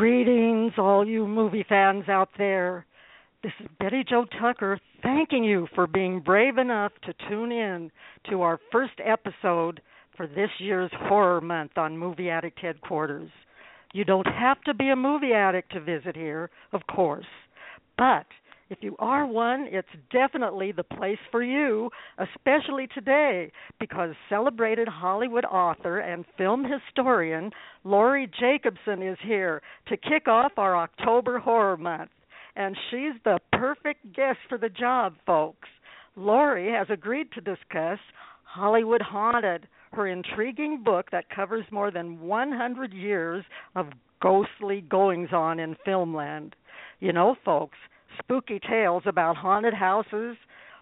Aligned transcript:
Greetings, 0.00 0.72
all 0.78 1.06
you 1.06 1.26
movie 1.26 1.66
fans 1.68 2.08
out 2.08 2.30
there. 2.38 2.86
This 3.42 3.52
is 3.60 3.66
Betty 3.78 4.02
Jo 4.08 4.24
Tucker 4.40 4.80
thanking 5.02 5.44
you 5.44 5.68
for 5.74 5.86
being 5.86 6.20
brave 6.20 6.56
enough 6.56 6.92
to 7.04 7.12
tune 7.28 7.52
in 7.52 7.90
to 8.30 8.40
our 8.40 8.58
first 8.72 8.94
episode 9.04 9.82
for 10.16 10.26
this 10.26 10.48
year's 10.58 10.90
Horror 11.00 11.42
Month 11.42 11.72
on 11.76 11.98
Movie 11.98 12.30
Addict 12.30 12.58
Headquarters. 12.60 13.28
You 13.92 14.06
don't 14.06 14.26
have 14.26 14.62
to 14.62 14.72
be 14.72 14.88
a 14.88 14.96
movie 14.96 15.34
addict 15.34 15.70
to 15.72 15.80
visit 15.80 16.16
here, 16.16 16.48
of 16.72 16.80
course, 16.86 17.26
but 17.98 18.24
if 18.70 18.78
you 18.82 18.94
are 19.00 19.26
one, 19.26 19.66
it's 19.68 19.88
definitely 20.12 20.70
the 20.70 20.84
place 20.84 21.18
for 21.32 21.42
you, 21.42 21.90
especially 22.18 22.86
today, 22.94 23.50
because 23.80 24.14
celebrated 24.28 24.86
Hollywood 24.86 25.44
author 25.44 25.98
and 25.98 26.24
film 26.38 26.64
historian 26.64 27.50
Laurie 27.82 28.30
Jacobson 28.38 29.02
is 29.02 29.18
here 29.24 29.60
to 29.88 29.96
kick 29.96 30.28
off 30.28 30.52
our 30.56 30.76
October 30.76 31.40
Horror 31.40 31.76
Month. 31.76 32.10
And 32.54 32.76
she's 32.90 33.20
the 33.24 33.40
perfect 33.52 34.12
guest 34.14 34.38
for 34.48 34.56
the 34.56 34.68
job, 34.68 35.14
folks. 35.26 35.68
Laurie 36.14 36.72
has 36.72 36.86
agreed 36.90 37.32
to 37.32 37.40
discuss 37.40 37.98
Hollywood 38.44 39.02
Haunted, 39.02 39.66
her 39.92 40.06
intriguing 40.06 40.82
book 40.84 41.06
that 41.10 41.30
covers 41.30 41.64
more 41.72 41.90
than 41.90 42.20
100 42.20 42.92
years 42.92 43.44
of 43.74 43.86
ghostly 44.20 44.82
goings 44.82 45.30
on 45.32 45.58
in 45.58 45.76
filmland. 45.86 46.52
You 47.00 47.12
know, 47.12 47.34
folks, 47.44 47.78
spooky 48.22 48.60
tales 48.60 49.02
about 49.06 49.36
haunted 49.36 49.74
houses, 49.74 50.36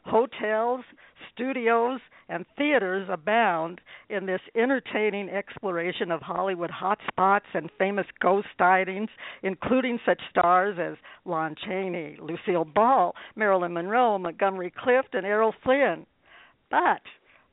hotels, 0.05 0.85
studios, 1.33 2.01
and 2.29 2.45
theaters 2.57 3.09
abound 3.11 3.81
in 4.11 4.27
this 4.27 4.41
entertaining 4.55 5.29
exploration 5.31 6.11
of 6.11 6.21
Hollywood 6.21 6.71
hotspots 6.71 7.49
and 7.55 7.71
famous 7.79 8.07
ghost 8.21 8.49
sightings, 8.59 9.09
including 9.43 9.99
such 10.05 10.21
stars 10.31 10.79
as 10.81 10.97
Lon 11.25 11.55
Chaney, 11.67 12.19
Lucille 12.21 12.65
Ball, 12.65 13.15
Marilyn 13.37 13.73
Monroe, 13.73 14.19
Montgomery 14.19 14.73
Clift, 14.77 15.15
and 15.15 15.25
Errol 15.25 15.55
Flynn. 15.63 16.07
But 16.71 17.03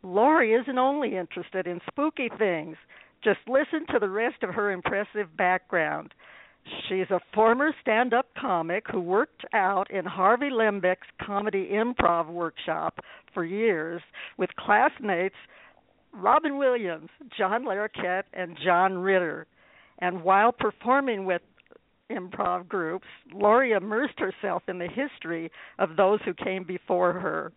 Laurie 0.03 0.53
isn't 0.53 0.78
only 0.78 1.16
interested 1.16 1.68
in 1.68 1.79
spooky 1.88 2.29
things. 2.38 2.75
Just 3.24 3.40
listen 3.47 3.88
to 3.91 4.00
the 4.00 4.09
rest 4.09 4.44
of 4.44 4.53
her 4.53 4.72
impressive 4.72 5.35
background. 5.38 6.13
She's 6.87 7.09
a 7.11 7.19
former 7.33 7.73
stand 7.81 8.13
up 8.13 8.27
comic 8.39 8.85
who 8.91 8.99
worked 8.99 9.45
out 9.53 9.91
in 9.91 10.05
Harvey 10.05 10.49
Lembeck's 10.49 11.07
comedy 11.21 11.69
improv 11.71 12.27
workshop 12.27 12.99
for 13.33 13.43
years 13.43 14.01
with 14.37 14.49
classmates 14.55 15.35
Robin 16.11 16.57
Williams, 16.57 17.09
John 17.37 17.65
Larroquette, 17.65 18.23
and 18.33 18.57
John 18.63 18.97
Ritter. 18.97 19.45
And 19.99 20.23
while 20.23 20.51
performing 20.51 21.25
with 21.25 21.41
improv 22.09 22.67
groups, 22.67 23.07
Laurie 23.33 23.73
immersed 23.73 24.19
herself 24.19 24.63
in 24.67 24.79
the 24.79 24.87
history 24.87 25.51
of 25.77 25.95
those 25.95 26.19
who 26.25 26.33
came 26.33 26.63
before 26.63 27.13
her. 27.13 27.51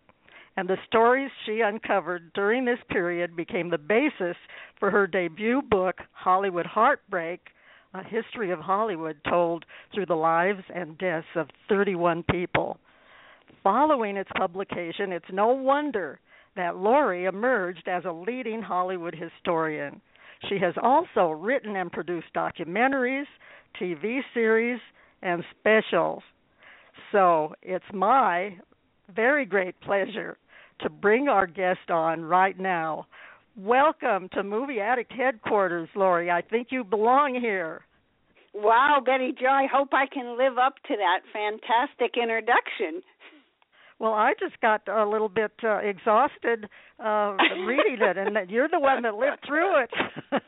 And 0.57 0.67
the 0.67 0.77
stories 0.87 1.31
she 1.45 1.61
uncovered 1.61 2.33
during 2.33 2.65
this 2.65 2.79
period 2.89 3.35
became 3.35 3.69
the 3.69 3.77
basis 3.77 4.35
for 4.79 4.91
her 4.91 5.07
debut 5.07 5.61
book, 5.61 5.97
Hollywood 6.11 6.65
Heartbreak 6.65 7.39
a 7.93 8.03
history 8.03 8.51
of 8.51 8.59
Hollywood 8.59 9.17
told 9.27 9.65
through 9.93 10.05
the 10.05 10.15
lives 10.15 10.63
and 10.73 10.97
deaths 10.97 11.27
of 11.35 11.47
31 11.67 12.23
people. 12.29 12.77
Following 13.63 14.15
its 14.17 14.29
publication, 14.37 15.11
it's 15.11 15.25
no 15.31 15.47
wonder 15.47 16.19
that 16.55 16.77
Laurie 16.77 17.25
emerged 17.25 17.87
as 17.87 18.05
a 18.05 18.11
leading 18.11 18.61
Hollywood 18.61 19.15
historian. 19.15 20.01
She 20.47 20.57
has 20.59 20.73
also 20.81 21.31
written 21.31 21.75
and 21.75 21.91
produced 21.91 22.27
documentaries, 22.35 23.25
TV 23.81 24.19
series, 24.33 24.79
and 25.21 25.43
specials. 25.59 26.23
So 27.11 27.53
it's 27.61 27.83
my 27.93 28.55
very 29.13 29.45
great 29.45 29.79
pleasure 29.81 30.37
to 30.81 30.89
bring 30.89 31.27
our 31.27 31.47
guest 31.47 31.89
on 31.89 32.23
right 32.23 32.57
now. 32.57 33.07
Welcome 33.65 34.29
to 34.35 34.43
Movie 34.43 34.79
Addict 34.79 35.11
Headquarters, 35.11 35.89
Laurie. 35.93 36.31
I 36.31 36.41
think 36.41 36.67
you 36.71 36.85
belong 36.85 37.37
here. 37.41 37.81
Wow, 38.53 39.01
Betty 39.05 39.33
Jo, 39.37 39.47
I 39.47 39.65
hope 39.69 39.89
I 39.91 40.05
can 40.05 40.37
live 40.37 40.57
up 40.57 40.75
to 40.87 40.95
that 40.95 41.19
fantastic 41.33 42.15
introduction. 42.15 43.03
Well, 43.99 44.13
I 44.13 44.31
just 44.39 44.61
got 44.61 44.87
a 44.87 45.05
little 45.05 45.27
bit 45.27 45.51
uh, 45.61 45.79
exhausted 45.79 46.69
uh, 47.03 47.35
reading 47.67 47.97
it, 47.99 48.17
and 48.17 48.49
you're 48.49 48.69
the 48.69 48.79
one 48.79 49.01
that 49.01 49.15
lived 49.15 49.39
through 49.45 49.83
it. 49.83 49.89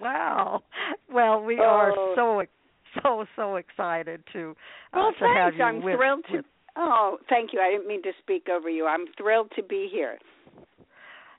wow. 0.00 0.62
Well, 1.12 1.42
we 1.42 1.58
oh. 1.60 1.64
are 1.64 1.92
so 2.16 2.42
so 3.02 3.26
so 3.36 3.56
excited 3.56 4.22
to 4.32 4.56
uh, 4.94 4.98
well, 4.98 5.12
to 5.12 5.18
thanks. 5.18 5.38
have 5.38 5.54
you 5.56 5.62
I'm 5.62 5.82
with, 5.82 5.96
thrilled 5.96 6.24
to. 6.30 6.36
with 6.38 6.44
Oh, 6.74 7.18
thank 7.28 7.52
you. 7.52 7.60
I 7.60 7.70
didn't 7.70 7.86
mean 7.86 8.02
to 8.04 8.12
speak 8.22 8.48
over 8.48 8.70
you. 8.70 8.86
I'm 8.86 9.04
thrilled 9.18 9.52
to 9.56 9.62
be 9.62 9.90
here. 9.92 10.18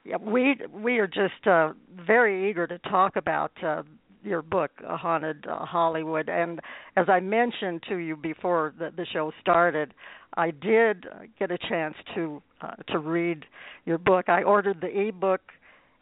Yeah, 0.03 0.17
we 0.17 0.57
we 0.73 0.99
are 0.99 1.07
just 1.07 1.47
uh, 1.47 1.73
very 2.05 2.49
eager 2.49 2.67
to 2.67 2.77
talk 2.79 3.15
about 3.15 3.51
uh, 3.63 3.83
your 4.23 4.41
book, 4.41 4.71
uh, 4.87 4.97
Haunted 4.97 5.45
uh, 5.47 5.65
Hollywood. 5.65 6.29
And 6.29 6.59
as 6.95 7.07
I 7.09 7.19
mentioned 7.19 7.83
to 7.89 7.97
you 7.97 8.15
before 8.15 8.73
the, 8.77 8.91
the 8.95 9.05
show 9.11 9.31
started, 9.41 9.93
I 10.35 10.51
did 10.51 11.05
get 11.37 11.51
a 11.51 11.57
chance 11.57 11.95
to 12.15 12.41
uh, 12.61 12.75
to 12.89 12.99
read 12.99 13.45
your 13.85 13.97
book. 13.97 14.29
I 14.29 14.43
ordered 14.43 14.81
the 14.81 15.07
ebook, 15.07 15.41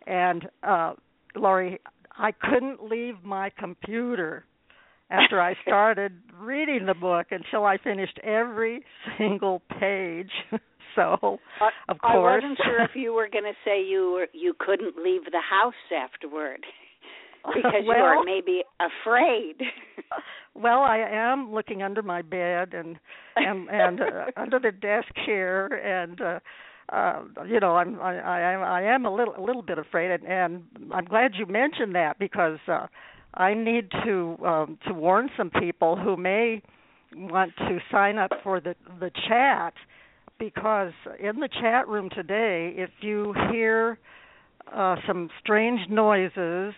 and 0.08 0.48
uh, 0.64 0.94
Laurie, 1.36 1.80
I 2.18 2.32
couldn't 2.32 2.84
leave 2.84 3.16
my 3.24 3.52
computer 3.58 4.46
after 5.10 5.42
I 5.42 5.56
started 5.68 6.14
reading 6.40 6.86
the 6.86 6.94
book 6.94 7.28
until 7.32 7.66
I 7.66 7.78
finished 7.78 8.20
every 8.24 8.84
single 9.18 9.62
page. 9.80 10.32
so, 10.96 11.40
of 11.90 11.98
I 12.04 12.14
course, 12.14 12.44
wasn't 12.44 12.60
sure 12.64 12.84
if 12.84 12.92
you 12.96 13.14
were 13.14 13.30
going 13.32 13.46
to 13.46 13.58
say 13.66 13.84
you 13.84 14.12
were 14.12 14.28
you 14.34 14.54
couldn't 14.60 14.96
leave 14.98 15.26
the 15.26 15.42
house 15.42 15.74
afterward 15.96 16.66
because 17.56 17.84
well, 17.86 17.98
you 17.98 18.04
are 18.04 18.24
maybe 18.24 18.64
afraid. 18.80 19.56
well, 20.54 20.82
I 20.82 20.98
am 20.98 21.54
looking 21.54 21.82
under 21.84 22.02
my 22.02 22.22
bed 22.22 22.74
and 22.74 22.98
and 23.36 23.70
and 23.70 24.02
uh, 24.02 24.26
under 24.38 24.60
the 24.60 24.72
desk 24.72 25.12
here, 25.26 25.68
and 25.68 26.22
uh, 26.22 26.40
uh, 26.92 27.24
you 27.48 27.60
know, 27.60 27.76
I'm 27.76 28.00
I, 28.00 28.20
I 28.20 28.54
I 28.54 28.82
am 28.84 29.06
a 29.06 29.14
little 29.14 29.36
a 29.38 29.42
little 29.42 29.62
bit 29.62 29.78
afraid, 29.78 30.12
and, 30.12 30.24
and 30.26 30.64
I'm 30.94 31.06
glad 31.06 31.32
you 31.36 31.46
mentioned 31.46 31.96
that 31.96 32.20
because 32.20 32.60
uh, 32.68 32.88
I 33.34 33.54
need 33.54 33.90
to 34.04 34.38
um, 34.46 34.78
to 34.88 34.94
warn 34.94 35.30
some 35.38 35.50
people 35.50 35.96
who 35.96 36.18
may 36.18 36.62
want 37.14 37.56
to 37.58 37.80
sign 37.92 38.18
up 38.18 38.32
for 38.44 38.60
the 38.60 38.76
the 39.00 39.12
chat 39.28 39.74
because 40.42 40.92
in 41.20 41.40
the 41.40 41.50
chat 41.62 41.88
room 41.88 42.10
today, 42.10 42.74
if 42.76 42.90
you 43.02 43.34
hear 43.52 44.00
uh, 44.74 44.96
some 45.08 45.30
strange 45.40 45.82
noises 45.88 46.74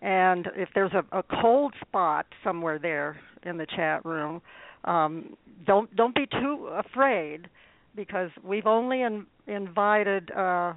and 0.00 0.48
if 0.56 0.68
there's 0.72 0.92
a, 0.92 1.18
a 1.18 1.22
cold 1.42 1.74
spot 1.80 2.26
somewhere 2.44 2.78
there 2.78 3.18
in 3.44 3.56
the 3.56 3.66
chat 3.66 4.04
room, 4.04 4.40
um, 4.84 5.36
don't 5.66 5.94
don't 5.96 6.14
be 6.14 6.26
too 6.26 6.68
afraid 6.72 7.48
because 7.96 8.30
we've 8.44 8.66
only 8.66 9.02
in, 9.02 9.26
invited 9.48 10.30
uh, 10.30 10.72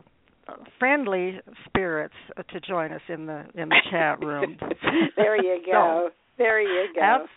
friendly 0.79 1.39
spirits 1.65 2.15
to 2.49 2.59
join 2.59 2.91
us 2.91 3.01
in 3.07 3.27
the 3.27 3.45
in 3.53 3.69
the 3.69 3.81
chat 3.91 4.23
room. 4.23 4.57
there 5.15 5.35
you 5.35 5.61
go. 5.63 6.07
So, 6.07 6.13
there 6.39 6.59
you 6.59 6.93
go. 6.95 7.01
Ab- 7.01 7.29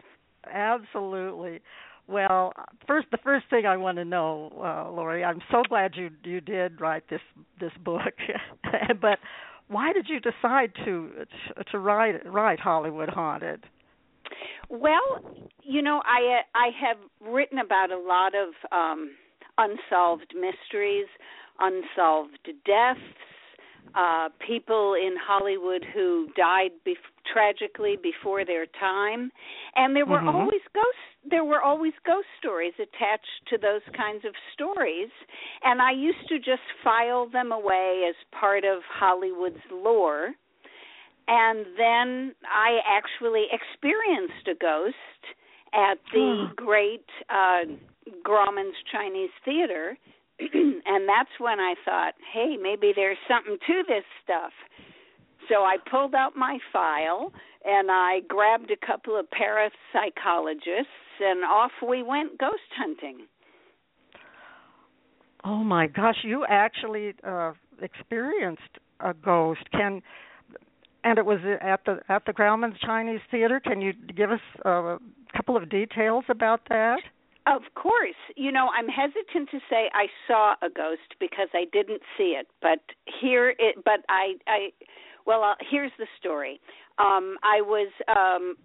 absolutely. 0.51 1.61
Well, 2.09 2.55
first, 2.87 3.09
the 3.11 3.19
first 3.19 3.45
thing 3.51 3.67
I 3.67 3.77
want 3.77 3.99
to 3.99 4.05
know, 4.05 4.51
uh, 4.57 4.91
Laurie, 4.91 5.23
I'm 5.23 5.43
so 5.51 5.63
glad 5.69 5.93
you 5.95 6.09
you 6.25 6.41
did 6.41 6.81
write 6.81 7.05
this 7.11 7.21
this 7.61 7.73
book, 7.85 8.15
but 9.01 9.19
why 9.69 9.93
did 9.93 10.07
you 10.09 10.19
decide 10.19 10.73
to 10.87 11.11
to 11.71 11.79
write 11.79 12.25
write 12.27 12.61
Hollywood 12.61 13.11
Haunted? 13.11 13.65
Well, 14.71 15.49
you 15.63 15.83
know, 15.83 16.01
I 16.05 16.41
I 16.55 16.71
have 16.81 16.97
written 17.21 17.59
about 17.59 17.91
a 17.93 17.99
lot 17.99 18.33
of 18.35 18.55
um 18.73 19.11
unsolved 19.59 20.35
mysteries, 20.35 21.07
unsolved 21.61 22.39
deaths, 22.65 23.01
uh, 23.95 24.29
people 24.47 24.95
in 24.95 25.15
Hollywood 25.21 25.85
who 25.95 26.29
died 26.37 26.71
bef- 26.87 26.97
tragically 27.33 27.97
before 28.03 28.45
their 28.45 28.67
time, 28.79 29.31
and 29.77 29.95
there 29.95 30.07
were 30.07 30.19
mm-hmm. 30.19 30.29
always 30.29 30.61
ghost. 30.75 31.05
There 31.29 31.45
were 31.45 31.61
always 31.61 31.93
ghost 32.07 32.27
stories 32.39 32.75
attached 32.77 33.49
to 33.49 33.59
those 33.59 33.83
kinds 33.97 34.25
of 34.25 34.33
stories, 34.55 35.11
and 35.63 35.83
I 35.83 35.93
used 35.93 36.29
to 36.29 36.39
just 36.39 36.63
file 36.83 37.29
them 37.29 37.53
away 37.53 38.05
as 38.09 38.15
part 38.39 38.65
of 38.65 38.81
Hollywood's 38.91 39.57
lore. 39.71 40.33
And 41.31 41.67
then 41.77 42.35
I 42.51 42.79
actually 42.89 43.47
experienced 43.53 44.49
a 44.51 44.55
ghost 44.55 45.37
at 45.75 45.99
the 46.13 46.47
great 46.57 47.05
uh, 47.29 47.69
Grauman's 48.25 48.77
Chinese 48.91 49.31
Theater 49.45 49.99
and 50.55 51.09
that's 51.09 51.31
when 51.39 51.61
I 51.61 51.75
thought, 51.85 52.15
hey, 52.33 52.57
maybe 52.61 52.93
there's 52.95 53.19
something 53.29 53.59
to 53.67 53.83
this 53.89 54.05
stuff. 54.23 54.53
So 55.49 55.63
I 55.63 55.77
pulled 55.91 56.15
out 56.15 56.37
my 56.37 56.59
file 56.73 57.33
and 57.65 57.91
I 57.91 58.21
grabbed 58.29 58.71
a 58.71 58.87
couple 58.87 59.19
of 59.19 59.27
parapsychologists 59.31 61.21
and 61.21 61.45
off 61.45 61.73
we 61.87 62.03
went 62.03 62.39
ghost 62.39 62.61
hunting. 62.77 63.27
Oh 65.45 65.65
my 65.65 65.87
gosh, 65.87 66.19
you 66.23 66.45
actually 66.49 67.15
uh 67.27 67.53
experienced 67.81 68.79
a 69.01 69.15
ghost. 69.15 69.61
Can 69.73 70.03
and 71.05 71.19
it 71.19 71.25
was 71.25 71.39
at 71.61 71.85
the 71.85 72.01
at 72.09 72.25
the 72.27 72.33
Grauman's 72.33 72.79
Chinese 72.81 73.21
Theater. 73.31 73.61
Can 73.61 73.81
you 73.81 73.93
give 74.15 74.31
us 74.31 74.41
a 74.65 74.99
couple 75.35 75.57
of 75.57 75.69
details 75.71 76.25
about 76.29 76.61
that? 76.69 76.99
Of 77.49 77.63
course. 77.75 78.21
You 78.37 78.53
know, 78.53 78.69
I'm 78.77 78.89
hesitant 78.89 79.51
to 79.51 79.59
say 79.71 79.91
I 79.95 80.07
saw 80.27 80.55
a 80.63 80.69
ghost 80.69 81.15
because 81.19 81.49
I 81.55 81.65
didn't 81.73 82.03
see 82.17 82.37
it, 82.39 82.47
but 82.61 82.81
here 83.21 83.51
it 83.59 83.77
but 83.85 84.01
I 84.09 84.35
I 84.47 84.69
well, 85.27 85.43
uh, 85.43 85.55
here's 85.71 85.93
the 85.99 86.07
story. 86.21 86.61
Um 86.99 87.37
I 87.43 87.61
was 87.63 87.91
um 88.09 88.57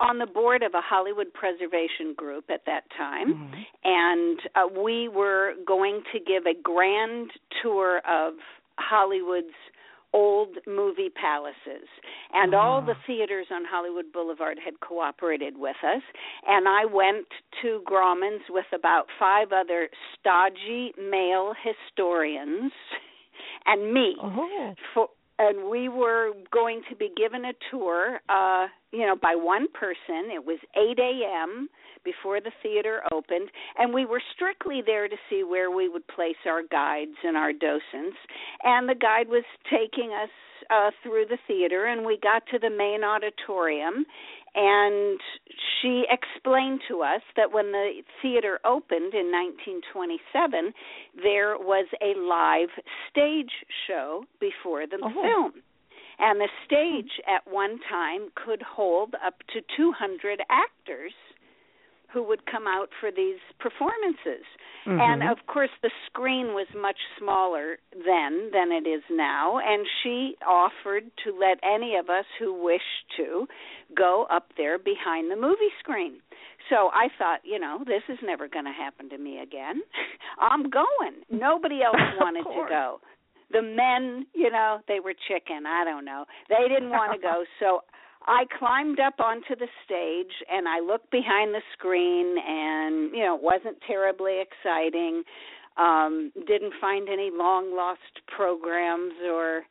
on 0.00 0.18
the 0.18 0.26
board 0.26 0.62
of 0.62 0.74
a 0.74 0.80
Hollywood 0.80 1.32
preservation 1.34 2.14
group 2.16 2.44
at 2.50 2.64
that 2.66 2.84
time, 2.96 3.34
mm-hmm. 3.34 3.60
and 3.84 4.38
uh, 4.54 4.80
we 4.80 5.08
were 5.08 5.54
going 5.66 6.02
to 6.12 6.20
give 6.20 6.46
a 6.46 6.54
grand 6.62 7.30
tour 7.62 8.00
of 8.08 8.34
Hollywood's 8.78 9.46
old 10.12 10.56
movie 10.66 11.10
palaces. 11.10 11.88
And 12.32 12.54
all 12.54 12.78
ah. 12.82 12.86
the 12.86 12.94
theaters 13.06 13.46
on 13.52 13.62
Hollywood 13.68 14.12
Boulevard 14.12 14.58
had 14.62 14.80
cooperated 14.80 15.56
with 15.56 15.76
us. 15.84 16.02
And 16.46 16.66
I 16.68 16.84
went 16.84 17.26
to 17.62 17.82
Grauman's 17.86 18.44
with 18.48 18.66
about 18.74 19.06
five 19.18 19.48
other 19.52 19.88
stodgy 20.18 20.92
male 20.98 21.52
historians 21.62 22.72
and 23.66 23.92
me 23.92 24.16
oh. 24.22 24.74
for 24.94 25.08
and 25.38 25.70
we 25.70 25.88
were 25.88 26.32
going 26.52 26.82
to 26.88 26.96
be 26.96 27.10
given 27.16 27.44
a 27.44 27.52
tour 27.70 28.20
uh 28.28 28.66
you 28.92 29.06
know 29.06 29.16
by 29.16 29.34
one 29.34 29.66
person 29.72 30.30
it 30.32 30.44
was 30.44 30.58
8 30.76 30.98
a.m 30.98 31.68
before 32.04 32.40
the 32.40 32.52
theater 32.62 33.02
opened, 33.12 33.50
and 33.78 33.92
we 33.92 34.04
were 34.04 34.22
strictly 34.34 34.82
there 34.84 35.08
to 35.08 35.16
see 35.28 35.42
where 35.44 35.70
we 35.70 35.88
would 35.88 36.06
place 36.08 36.40
our 36.46 36.62
guides 36.62 37.16
and 37.24 37.36
our 37.36 37.52
docents. 37.52 38.16
And 38.64 38.88
the 38.88 38.94
guide 38.94 39.28
was 39.28 39.44
taking 39.70 40.10
us 40.12 40.30
uh, 40.70 40.90
through 41.02 41.26
the 41.28 41.38
theater, 41.46 41.86
and 41.86 42.04
we 42.04 42.18
got 42.22 42.42
to 42.50 42.58
the 42.58 42.70
main 42.70 43.04
auditorium, 43.04 44.04
and 44.54 45.20
she 45.80 46.04
explained 46.10 46.80
to 46.88 47.02
us 47.02 47.22
that 47.36 47.52
when 47.52 47.72
the 47.72 48.02
theater 48.22 48.58
opened 48.64 49.14
in 49.14 49.30
1927, 49.30 50.72
there 51.22 51.56
was 51.58 51.86
a 52.02 52.18
live 52.18 52.70
stage 53.10 53.52
show 53.86 54.24
before 54.40 54.86
the 54.86 54.98
oh. 55.02 55.22
film. 55.22 55.62
And 56.20 56.40
the 56.40 56.48
stage 56.66 57.20
at 57.28 57.50
one 57.50 57.78
time 57.88 58.28
could 58.34 58.62
hold 58.62 59.14
up 59.24 59.34
to 59.54 59.60
200 59.76 60.40
actors 60.50 61.12
who 62.12 62.22
would 62.22 62.46
come 62.46 62.66
out 62.66 62.88
for 63.00 63.10
these 63.10 63.38
performances. 63.60 64.44
Mm-hmm. 64.86 65.00
And 65.00 65.30
of 65.30 65.46
course, 65.46 65.70
the 65.82 65.90
screen 66.06 66.48
was 66.48 66.66
much 66.74 66.96
smaller 67.18 67.78
then 67.92 68.50
than 68.52 68.72
it 68.72 68.88
is 68.88 69.02
now, 69.10 69.58
and 69.58 69.86
she 70.02 70.36
offered 70.46 71.04
to 71.24 71.38
let 71.38 71.58
any 71.62 71.96
of 71.96 72.08
us 72.08 72.24
who 72.38 72.64
wished 72.64 73.04
to 73.18 73.46
go 73.96 74.26
up 74.30 74.52
there 74.56 74.78
behind 74.78 75.30
the 75.30 75.36
movie 75.36 75.72
screen. 75.80 76.20
So 76.70 76.90
I 76.92 77.08
thought, 77.18 77.40
you 77.44 77.58
know, 77.58 77.80
this 77.86 78.02
is 78.08 78.18
never 78.22 78.48
going 78.48 78.64
to 78.64 78.72
happen 78.72 79.08
to 79.10 79.18
me 79.18 79.40
again. 79.40 79.80
I'm 80.40 80.70
going. 80.70 81.22
Nobody 81.30 81.80
else 81.86 81.96
wanted 82.20 82.44
to 82.44 82.66
go. 82.68 83.00
The 83.50 83.62
men, 83.62 84.26
you 84.34 84.50
know, 84.50 84.80
they 84.88 85.00
were 85.00 85.14
chicken. 85.14 85.64
I 85.66 85.84
don't 85.84 86.04
know. 86.04 86.24
They 86.48 86.68
didn't 86.68 86.90
want 86.90 87.12
to 87.12 87.18
go. 87.18 87.44
So 87.60 87.80
I 88.28 88.44
climbed 88.58 89.00
up 89.00 89.20
onto 89.20 89.56
the 89.56 89.68
stage 89.84 90.44
and 90.52 90.68
I 90.68 90.80
looked 90.80 91.10
behind 91.10 91.54
the 91.54 91.62
screen 91.72 92.36
and 92.46 93.10
you 93.12 93.24
know 93.24 93.36
it 93.36 93.42
wasn't 93.42 93.78
terribly 93.86 94.42
exciting. 94.42 95.22
Um 95.78 96.30
didn't 96.46 96.74
find 96.78 97.08
any 97.08 97.30
long 97.32 97.74
lost 97.74 98.20
programs 98.26 99.14
or 99.24 99.62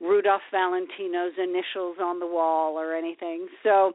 Rudolph 0.00 0.42
Valentino's 0.52 1.38
initials 1.38 1.96
on 2.02 2.18
the 2.18 2.26
wall 2.26 2.76
or 2.76 2.94
anything. 2.94 3.46
So 3.62 3.94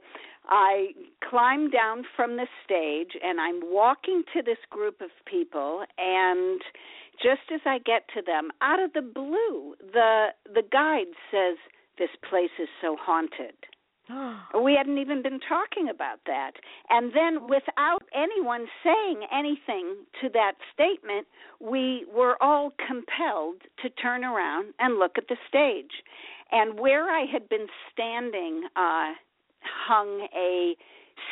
I 0.50 0.94
climbed 1.30 1.72
down 1.72 2.04
from 2.16 2.38
the 2.38 2.48
stage 2.66 3.12
and 3.22 3.40
I'm 3.40 3.60
walking 3.64 4.24
to 4.34 4.42
this 4.42 4.58
group 4.72 5.00
of 5.00 5.12
people 5.30 5.84
and 6.00 6.60
just 7.22 7.52
as 7.54 7.62
I 7.66 7.78
get 7.80 8.08
to 8.16 8.24
them, 8.24 8.50
out 8.62 8.80
of 8.80 8.94
the 8.94 9.02
blue, 9.02 9.76
the 9.94 10.30
the 10.46 10.64
guide 10.72 11.14
says 11.30 11.58
this 12.00 12.10
place 12.28 12.56
is 12.60 12.70
so 12.82 12.98
haunted. 13.00 13.54
we 14.64 14.74
hadn't 14.74 14.98
even 14.98 15.22
been 15.22 15.40
talking 15.40 15.90
about 15.90 16.20
that. 16.26 16.52
And 16.90 17.12
then, 17.14 17.48
without 17.48 18.04
anyone 18.14 18.68
saying 18.84 19.22
anything 19.34 19.96
to 20.22 20.30
that 20.34 20.54
statement, 20.74 21.28
we 21.60 22.06
were 22.14 22.42
all 22.42 22.72
compelled 22.88 23.62
to 23.82 23.90
turn 24.02 24.24
around 24.24 24.74
and 24.80 25.00
look 25.00 25.18
at 25.18 25.28
the 25.28 25.38
stage. 25.48 26.04
And 26.52 26.80
where 26.80 27.10
I 27.10 27.26
had 27.32 27.50
been 27.50 27.68
standing 27.92 28.64
uh, 28.76 29.14
hung 29.62 30.28
a 30.36 30.76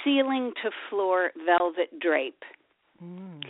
ceiling 0.03 0.51
to 0.63 0.71
floor 0.89 1.31
velvet 1.45 1.99
drape. 1.99 2.43
Mm. 3.03 3.41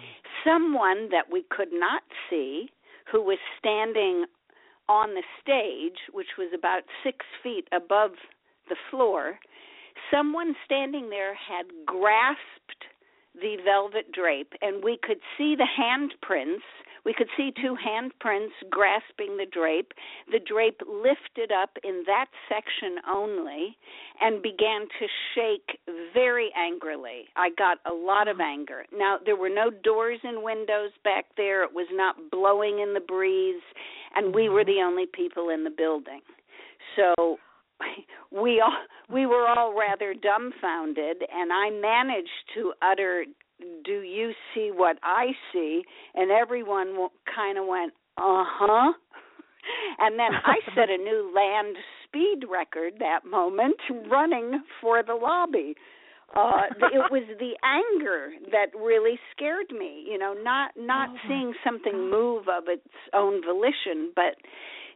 Someone 0.43 1.09
that 1.11 1.31
we 1.31 1.45
could 1.49 1.71
not 1.71 2.03
see, 2.29 2.69
who 3.11 3.21
was 3.21 3.37
standing 3.59 4.25
on 4.87 5.15
the 5.15 5.23
stage, 5.41 5.97
which 6.13 6.37
was 6.37 6.51
about 6.53 6.83
six 7.03 7.25
feet 7.41 7.67
above 7.71 8.11
the 8.69 8.75
floor, 8.89 9.39
someone 10.11 10.55
standing 10.65 11.09
there 11.09 11.33
had 11.35 11.65
grasped 11.85 12.39
the 13.39 13.57
velvet 13.65 14.11
drape, 14.11 14.53
and 14.61 14.83
we 14.83 14.97
could 15.01 15.19
see 15.37 15.55
the 15.55 15.67
handprints. 15.79 16.63
We 17.05 17.13
could 17.13 17.27
see 17.37 17.51
two 17.61 17.75
handprints 17.75 18.53
grasping 18.71 19.37
the 19.37 19.45
drape. 19.51 19.91
The 20.31 20.39
drape 20.39 20.81
lifted 20.87 21.51
up 21.51 21.77
in 21.83 22.03
that 22.07 22.27
section 22.49 22.97
only 23.07 23.77
and 24.21 24.41
began 24.41 24.87
to 24.99 25.07
shake 25.35 25.79
very 26.13 26.51
angrily. 26.57 27.25
I 27.35 27.49
got 27.57 27.77
a 27.85 27.93
lot 27.93 28.27
of 28.27 28.39
anger. 28.39 28.85
Now, 28.91 29.17
there 29.23 29.35
were 29.35 29.49
no 29.49 29.69
doors 29.69 30.19
and 30.23 30.41
windows 30.41 30.91
back 31.03 31.25
there, 31.37 31.63
it 31.63 31.73
was 31.73 31.87
not 31.91 32.31
blowing 32.31 32.79
in 32.79 32.93
the 32.93 33.01
breeze, 33.01 33.61
and 34.15 34.33
we 34.33 34.49
were 34.49 34.61
mm-hmm. 34.61 34.71
the 34.71 34.83
only 34.83 35.05
people 35.05 35.49
in 35.49 35.63
the 35.63 35.69
building. 35.69 36.21
So 36.95 37.37
we 38.31 38.61
all 38.61 38.77
we 39.09 39.25
were 39.25 39.47
all 39.47 39.77
rather 39.77 40.13
dumbfounded 40.13 41.17
and 41.31 41.51
I 41.51 41.69
managed 41.69 42.29
to 42.55 42.73
utter 42.81 43.25
do 43.83 44.01
you 44.01 44.31
see 44.53 44.71
what 44.73 44.97
I 45.03 45.27
see? 45.53 45.83
And 46.13 46.31
everyone 46.31 46.97
kind 47.33 47.57
of 47.57 47.65
went, 47.67 47.93
uh 48.17 48.43
huh. 48.45 48.93
And 49.97 50.19
then 50.19 50.29
I 50.31 50.57
set 50.75 50.91
a 50.91 50.97
new 50.97 51.33
land 51.35 51.75
speed 52.03 52.47
record 52.47 52.93
that 52.99 53.21
moment 53.27 53.77
running 54.11 54.61
for 54.79 55.01
the 55.01 55.15
lobby. 55.15 55.73
Uh 56.35 56.63
it 56.93 57.11
was 57.11 57.23
the 57.39 57.53
anger 57.63 58.29
that 58.51 58.77
really 58.77 59.17
scared 59.31 59.71
me, 59.71 60.05
you 60.07 60.17
know, 60.19 60.33
not 60.33 60.71
not 60.77 61.09
oh 61.09 61.17
seeing 61.27 61.53
something 61.63 62.11
move 62.11 62.45
of 62.47 62.65
its 62.67 62.87
own 63.13 63.41
volition, 63.43 64.11
but 64.15 64.35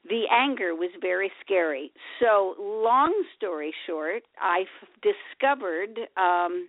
the 0.08 0.24
anger 0.32 0.76
was 0.76 0.90
very 1.02 1.32
scary. 1.44 1.92
So, 2.20 2.56
long 2.60 3.14
story 3.36 3.74
short, 3.86 4.24
I 4.40 4.66
discovered 5.02 6.00
um 6.18 6.68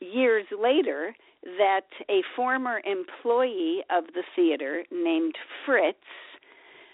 years 0.00 0.46
later 0.60 1.14
that 1.58 1.86
a 2.08 2.22
former 2.36 2.80
employee 2.84 3.84
of 3.90 4.04
the 4.14 4.22
theater 4.34 4.84
named 4.90 5.34
Fritz 5.64 5.98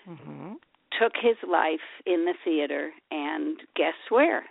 hmm 0.07 0.55
took 1.01 1.13
his 1.21 1.37
life 1.49 1.79
in 2.07 2.25
the 2.25 2.35
theater 2.45 2.91
and 3.11 3.59
guess 3.77 3.95
where? 4.09 4.45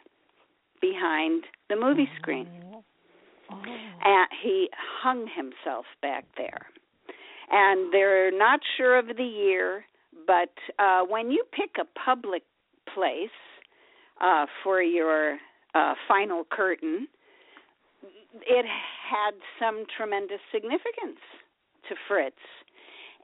Behind 0.82 1.44
the 1.70 1.76
movie 1.76 2.10
screen. 2.18 2.48
Oh. 2.74 2.84
And 3.52 4.28
he 4.42 4.70
hung 4.78 5.28
himself 5.36 5.86
back 6.02 6.26
there. 6.38 6.68
And 7.52 7.92
they're 7.92 8.32
not 8.32 8.60
sure 8.78 8.98
of 8.98 9.08
the 9.18 9.24
year, 9.24 9.84
but 10.26 10.54
uh 10.78 11.02
when 11.08 11.32
you 11.32 11.44
pick 11.52 11.72
a 11.80 12.00
public 12.00 12.44
place 12.94 13.30
uh 14.22 14.46
for 14.64 14.82
your 14.82 15.38
uh 15.76 15.94
final 16.08 16.46
curtain, 16.52 17.08
it 18.34 18.66
had 18.66 19.34
some 19.60 19.86
tremendous 19.96 20.40
significance 20.52 21.20
to 21.88 21.96
Fritz. 22.08 22.36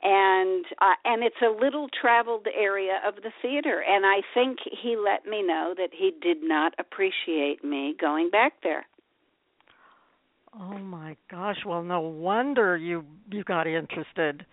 And 0.03 0.65
uh, 0.81 0.95
and 1.05 1.23
it's 1.23 1.41
a 1.41 1.49
little 1.49 1.87
traveled 1.99 2.47
area 2.53 2.99
of 3.07 3.15
the 3.15 3.31
theater. 3.41 3.83
And 3.87 4.05
i 4.05 4.21
think 4.33 4.59
he 4.83 4.95
let 4.97 5.25
me 5.29 5.41
know 5.41 5.73
that 5.77 5.89
he 5.97 6.11
did 6.21 6.37
not 6.43 6.73
appreciate 6.77 7.63
me 7.63 7.95
going 7.99 8.29
back 8.29 8.53
there. 8.61 8.85
Oh 10.53 10.77
my 10.77 11.17
gosh! 11.31 11.57
Well, 11.65 11.83
no 11.83 12.01
wonder 12.01 12.77
you 12.77 13.03
you 13.31 13.43
got 13.43 13.67
interested 13.67 14.45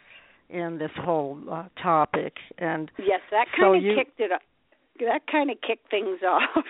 in 0.53 0.79
this 0.79 0.91
whole 0.97 1.39
uh, 1.51 1.65
topic, 1.83 2.35
and 2.59 2.91
yes 2.99 3.21
that 3.31 3.47
So 3.57 3.63
kind 3.63 3.77
of 3.77 3.83
you- 3.83 3.95
kicked 3.97 4.21
it 4.21 4.31
up. 4.33 4.43
that 5.01 5.23
kind 5.31 5.51
of 5.51 5.57
kicked 5.67 5.91
things 5.91 6.21
off 6.27 6.65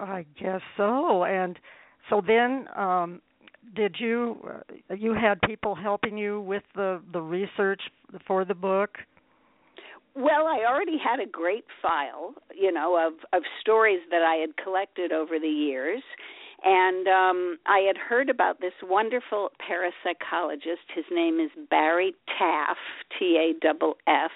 I 0.00 0.24
guess 0.40 0.60
so. 0.76 1.24
And 1.24 1.58
so 2.10 2.20
then, 2.26 2.66
um, 2.74 3.20
did 3.76 3.94
you 4.00 4.36
uh, 4.90 4.94
you 4.94 5.14
had 5.14 5.40
people 5.42 5.74
helping 5.76 6.18
you 6.18 6.40
with 6.40 6.64
the 6.74 7.00
the 7.12 7.20
research 7.22 7.80
for 8.26 8.44
the 8.44 8.54
book? 8.54 8.98
Well, 10.14 10.46
I 10.46 10.64
already 10.68 10.98
had 10.98 11.20
a 11.20 11.26
great 11.30 11.64
file, 11.80 12.34
you 12.54 12.72
know, 12.72 12.96
of 13.06 13.14
of 13.32 13.42
stories 13.60 14.00
that 14.10 14.22
I 14.22 14.36
had 14.36 14.56
collected 14.62 15.12
over 15.12 15.38
the 15.38 15.48
years. 15.48 16.02
And 16.64 17.08
um 17.08 17.58
I 17.66 17.80
had 17.80 17.96
heard 17.96 18.30
about 18.30 18.60
this 18.60 18.72
wonderful 18.82 19.50
parapsychologist. 19.60 20.86
His 20.94 21.04
name 21.10 21.40
is 21.40 21.50
Barry 21.70 22.14
Taff, 22.38 22.76
T 23.18 23.36
A 23.36 23.66
F 23.66 23.76
F. 24.06 24.30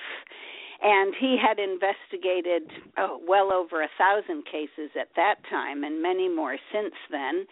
And 0.83 1.14
he 1.18 1.38
had 1.40 1.59
investigated 1.59 2.71
oh, 2.99 3.21
well 3.26 3.52
over 3.52 3.83
a 3.83 3.88
thousand 3.97 4.45
cases 4.45 4.90
at 5.00 5.09
that 5.16 5.37
time 5.49 5.85
and 5.85 6.02
many 6.02 6.28
more 6.28 6.56
since 6.73 6.95
then. 7.11 7.47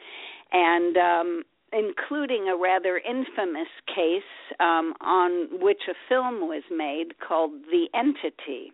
And 0.53 0.97
um 0.97 1.43
including 1.73 2.47
a 2.49 2.57
rather 2.57 2.99
infamous 2.99 3.67
case 3.89 4.23
um, 4.61 4.95
on 5.01 5.49
which 5.61 5.83
a 5.89 5.95
film 6.09 6.43
was 6.43 6.63
made 6.71 7.19
called 7.19 7.51
The 7.69 7.89
Entity. 7.93 8.73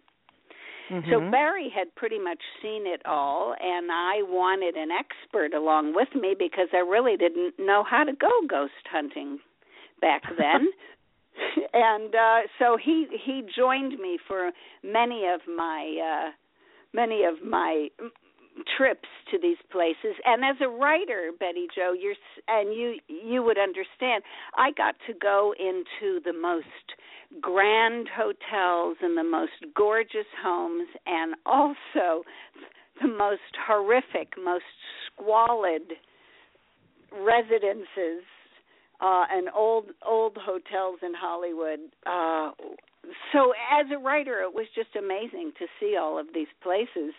So 0.90 1.20
Mhm. 1.20 1.30
Barry 1.30 1.68
had 1.68 1.94
pretty 1.94 2.18
much 2.18 2.42
seen 2.60 2.84
it 2.84 3.00
all, 3.06 3.54
and 3.60 3.92
I 3.92 4.22
wanted 4.22 4.76
an 4.76 4.90
expert 4.90 5.54
along 5.54 5.94
with 5.94 6.12
me 6.16 6.34
because 6.34 6.68
I 6.72 6.78
really 6.78 7.16
didn't 7.16 7.58
know 7.60 7.84
how 7.84 8.02
to 8.02 8.12
go 8.12 8.30
ghost 8.48 8.86
hunting 8.90 9.38
back 10.00 10.22
then. 10.36 10.68
and 11.72 12.14
uh 12.14 12.40
so 12.58 12.76
he 12.76 13.06
he 13.24 13.42
joined 13.56 13.98
me 14.00 14.18
for 14.26 14.50
many 14.82 15.26
of 15.26 15.40
my 15.46 15.96
uh 16.10 16.30
many 16.92 17.22
of 17.24 17.40
my 17.44 17.88
trips 18.76 19.08
to 19.30 19.38
these 19.38 19.56
places. 19.70 20.16
And 20.24 20.44
as 20.44 20.56
a 20.60 20.68
writer 20.68 21.30
Betty 21.38 21.66
Jo 21.74 21.92
you're 21.92 22.14
and 22.48 22.74
you 22.74 22.96
you 23.08 23.42
would 23.42 23.58
understand 23.58 24.22
I 24.56 24.72
got 24.72 24.94
to 25.06 25.14
go 25.14 25.54
into 25.58 26.20
the 26.24 26.32
most 26.32 26.66
grand 27.40 28.08
hotels 28.14 28.96
and 29.02 29.16
the 29.16 29.24
most 29.24 29.52
gorgeous 29.74 30.26
homes 30.42 30.88
and 31.06 31.34
also 31.46 32.24
the 33.00 33.08
most 33.08 33.54
horrific 33.66 34.32
most 34.42 34.64
squalid 35.06 35.82
residences 37.12 38.24
uh 39.00 39.24
and 39.30 39.48
old 39.54 39.86
old 40.06 40.36
hotels 40.36 40.98
in 41.02 41.12
Hollywood. 41.14 41.80
Uh 42.06 42.50
so 43.32 43.52
as 43.72 43.86
a 43.94 43.98
writer 43.98 44.40
it 44.40 44.52
was 44.52 44.66
just 44.74 44.96
amazing 44.96 45.52
to 45.58 45.66
see 45.78 45.96
all 45.96 46.18
of 46.18 46.26
these 46.34 46.50
places 46.62 47.14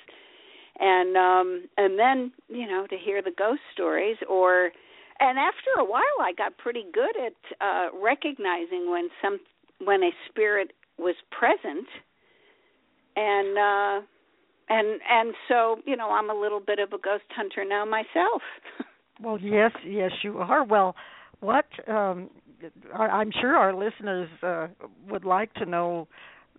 and 0.82 1.16
um 1.16 1.64
and 1.78 1.98
then 1.98 2.32
you 2.50 2.68
know 2.68 2.86
to 2.90 2.98
hear 2.98 3.22
the 3.22 3.32
ghost 3.38 3.62
stories 3.74 4.18
or 4.30 4.72
and 5.20 5.40
after 5.40 5.80
a 5.80 5.86
while 5.86 6.18
I 6.20 6.34
got 6.38 6.58
pretty 6.58 6.86
good 6.94 7.16
at 7.18 7.34
uh 7.62 7.98
recognizing 7.98 8.92
when 8.92 9.10
some 9.22 9.40
when 9.86 10.04
a 10.04 10.12
spirit 10.30 10.74
was 10.98 11.16
present 11.32 11.88
and 13.16 13.58
uh 13.58 14.06
and 14.70 15.00
and 15.10 15.34
so 15.48 15.78
you 15.86 15.96
know 15.96 16.10
I'm 16.12 16.30
a 16.30 16.40
little 16.40 16.60
bit 16.60 16.80
of 16.80 16.90
a 16.94 16.98
ghost 16.98 17.30
hunter 17.30 17.64
now 17.64 17.86
myself 17.86 18.42
Well, 19.22 19.38
yes, 19.40 19.72
yes, 19.86 20.12
you 20.24 20.40
are. 20.40 20.64
Well, 20.64 20.96
what 21.42 21.66
um, 21.88 22.30
I'm 22.94 23.32
sure 23.40 23.56
our 23.56 23.74
listeners 23.74 24.30
uh, 24.42 24.68
would 25.10 25.26
like 25.26 25.54
to 25.56 25.66
know 25.66 26.08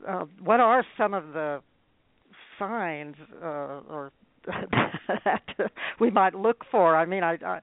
uh, 0.08 0.24
what 0.42 0.60
are 0.60 0.84
some 0.96 1.14
of 1.14 1.32
the 1.32 1.60
signs 2.62 3.16
uh, 3.42 3.80
or 3.90 4.12
that 4.46 5.42
we 6.00 6.10
might 6.10 6.34
look 6.34 6.64
for. 6.70 6.96
I 6.96 7.04
mean, 7.06 7.22
I 7.24 7.38
I 7.44 7.60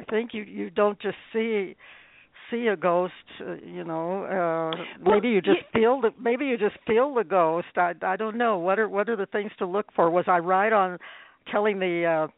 I 0.00 0.04
think 0.10 0.34
you 0.34 0.42
you 0.42 0.70
don't 0.70 0.98
just 1.00 1.16
see 1.32 1.76
see 2.50 2.66
a 2.68 2.76
ghost, 2.76 3.12
uh, 3.40 3.54
you 3.64 3.84
know. 3.84 4.24
Uh 4.24 4.84
Well, 5.04 5.20
maybe 5.20 5.28
you 5.28 5.40
just 5.40 5.60
y- 5.60 5.64
feel 5.72 6.00
the 6.00 6.10
maybe 6.20 6.46
you 6.46 6.56
just 6.58 6.76
feel 6.86 7.14
the 7.14 7.24
ghost. 7.24 7.68
I 7.76 7.94
I 8.02 8.16
don't 8.16 8.36
know. 8.36 8.58
What 8.58 8.78
are 8.78 8.88
what 8.88 9.08
are 9.08 9.16
the 9.16 9.26
things 9.26 9.52
to 9.58 9.66
look 9.66 9.86
for? 9.94 10.10
Was 10.10 10.26
I 10.28 10.38
right 10.38 10.72
on 10.72 10.98
telling 11.50 11.78
the 11.78 12.04
uh, 12.04 12.28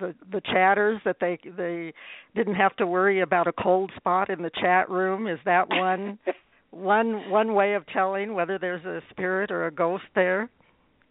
the 0.00 0.14
the 0.32 0.40
chatters 0.42 1.00
that 1.04 1.16
they 1.20 1.38
they 1.56 1.92
didn't 2.34 2.54
have 2.56 2.76
to 2.76 2.86
worry 2.86 3.20
about 3.20 3.46
a 3.46 3.52
cold 3.52 3.92
spot 3.96 4.30
in 4.30 4.42
the 4.42 4.50
chat 4.60 4.90
room? 4.90 5.26
Is 5.28 5.38
that 5.44 5.68
one 5.68 6.18
one 6.70 7.30
one 7.30 7.54
way 7.54 7.74
of 7.74 7.86
telling 7.88 8.34
whether 8.34 8.58
there's 8.58 8.84
a 8.84 9.02
spirit 9.10 9.50
or 9.50 9.66
a 9.66 9.70
ghost 9.70 10.04
there? 10.14 10.48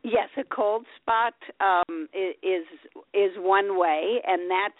Yes, 0.05 0.29
a 0.37 0.43
cold 0.43 0.85
spot 1.01 1.33
um, 1.59 2.07
is 2.13 2.65
is 3.15 3.31
one 3.37 3.79
way, 3.79 4.21
and 4.27 4.51
that's 4.51 4.73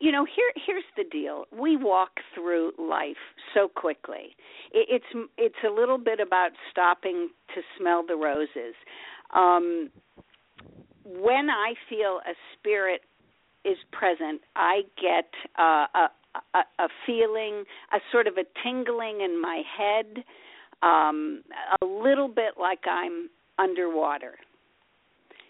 you 0.00 0.10
know 0.10 0.24
here 0.24 0.50
here's 0.64 0.82
the 0.96 1.04
deal. 1.12 1.44
We 1.52 1.76
walk 1.76 2.12
through 2.34 2.72
life 2.78 3.20
so 3.52 3.68
quickly. 3.68 4.34
It, 4.72 4.88
it's 4.88 5.28
it's 5.36 5.62
a 5.66 5.70
little 5.70 5.98
bit 5.98 6.20
about 6.20 6.52
stopping 6.70 7.28
to 7.54 7.60
smell 7.78 8.02
the 8.08 8.16
roses. 8.16 8.74
Um, 9.34 9.90
when 11.04 11.50
I 11.50 11.74
feel 11.90 12.20
a 12.26 12.32
spirit 12.58 13.02
is 13.66 13.76
present, 13.92 14.40
I 14.56 14.84
get 14.96 15.28
uh, 15.58 15.84
a, 15.94 16.08
a 16.54 16.84
a 16.84 16.88
feeling, 17.04 17.64
a 17.92 17.98
sort 18.10 18.26
of 18.26 18.38
a 18.38 18.44
tingling 18.64 19.20
in 19.20 19.38
my 19.38 19.60
head, 19.76 20.24
um, 20.82 21.42
a 21.82 21.84
little 21.84 22.28
bit 22.28 22.54
like 22.58 22.86
I'm 22.90 23.28
underwater. 23.58 24.36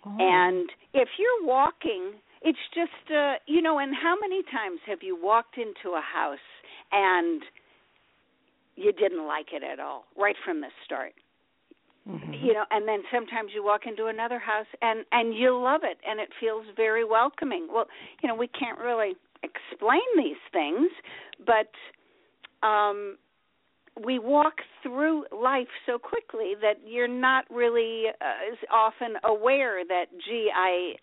Oh. 0.04 0.16
And 0.18 0.68
if 0.94 1.09
you're 1.18 1.47
walking, 1.47 2.14
it's 2.42 2.59
just 2.75 3.11
uh 3.11 3.35
you 3.47 3.62
know, 3.62 3.78
and 3.78 3.94
how 3.94 4.16
many 4.21 4.42
times 4.44 4.80
have 4.87 4.99
you 5.02 5.18
walked 5.21 5.56
into 5.59 5.97
a 5.97 6.02
house 6.02 6.38
and 6.90 7.42
you 8.76 8.92
didn't 8.92 9.26
like 9.26 9.49
it 9.52 9.62
at 9.62 9.78
all 9.80 10.04
right 10.16 10.37
from 10.44 10.61
the 10.61 10.68
start? 10.85 11.12
Mhm. 12.09 12.42
You 12.42 12.52
know, 12.52 12.64
and 12.71 12.88
then 12.88 13.02
sometimes 13.12 13.52
you 13.54 13.62
walk 13.62 13.87
into 13.87 14.06
another 14.06 14.38
house 14.38 14.66
and 14.80 15.04
and 15.12 15.35
you 15.35 15.56
love 15.56 15.82
it 15.85 15.99
and 16.09 16.18
it 16.18 16.30
feels 16.40 16.66
very 16.76 17.04
welcoming. 17.04 17.68
Well, 17.73 17.87
you 18.23 18.28
know, 18.28 18.35
we 18.35 18.49
can't 18.49 18.78
really 18.78 19.14
explain 19.44 20.00
these 20.16 20.42
things, 20.52 20.90
but 21.47 21.71
um 22.66 23.18
we 24.04 24.18
walk 24.18 24.54
through 24.82 25.25
life 25.32 25.68
so 25.87 25.99
quickly 25.99 26.54
that 26.61 26.76
you're 26.87 27.08
not 27.08 27.44
really 27.50 28.04
uh, 28.08 28.52
as 28.52 28.58
often 28.72 29.16
aware 29.25 29.84
that 29.87 30.06
gee 30.25 30.50
I 30.54 30.94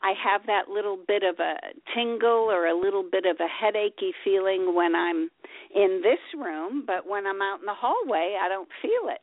I 0.00 0.12
have 0.24 0.46
that 0.46 0.68
little 0.68 0.96
bit 1.08 1.22
of 1.24 1.40
a 1.40 1.56
tingle 1.94 2.48
or 2.50 2.66
a 2.66 2.78
little 2.78 3.02
bit 3.02 3.26
of 3.26 3.36
a 3.40 3.48
headachy 3.48 4.12
feeling 4.22 4.74
when 4.74 4.94
I'm 4.94 5.28
in 5.74 6.00
this 6.02 6.40
room, 6.40 6.84
but 6.86 7.08
when 7.08 7.26
I'm 7.26 7.42
out 7.42 7.60
in 7.60 7.66
the 7.66 7.74
hallway, 7.74 8.36
I 8.40 8.48
don't 8.48 8.68
feel 8.80 9.10
it. 9.10 9.20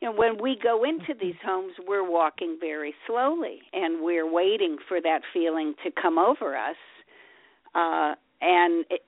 You 0.00 0.08
know, 0.08 0.16
when 0.16 0.42
we 0.42 0.58
go 0.60 0.82
into 0.82 1.14
these 1.18 1.36
homes, 1.44 1.74
we're 1.86 2.08
walking 2.08 2.56
very 2.58 2.92
slowly 3.06 3.60
and 3.72 4.02
we're 4.02 4.28
waiting 4.28 4.76
for 4.88 5.00
that 5.00 5.20
feeling 5.32 5.74
to 5.84 5.90
come 5.92 6.18
over 6.18 6.56
us. 6.56 6.76
Uh, 7.76 8.14
and 8.40 8.84
it, 8.90 9.02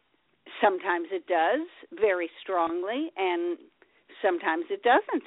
sometimes 0.64 1.08
it 1.12 1.26
does 1.26 1.66
very 2.00 2.30
strongly, 2.42 3.10
and 3.16 3.58
sometimes 4.22 4.64
it 4.70 4.82
doesn't. 4.82 5.24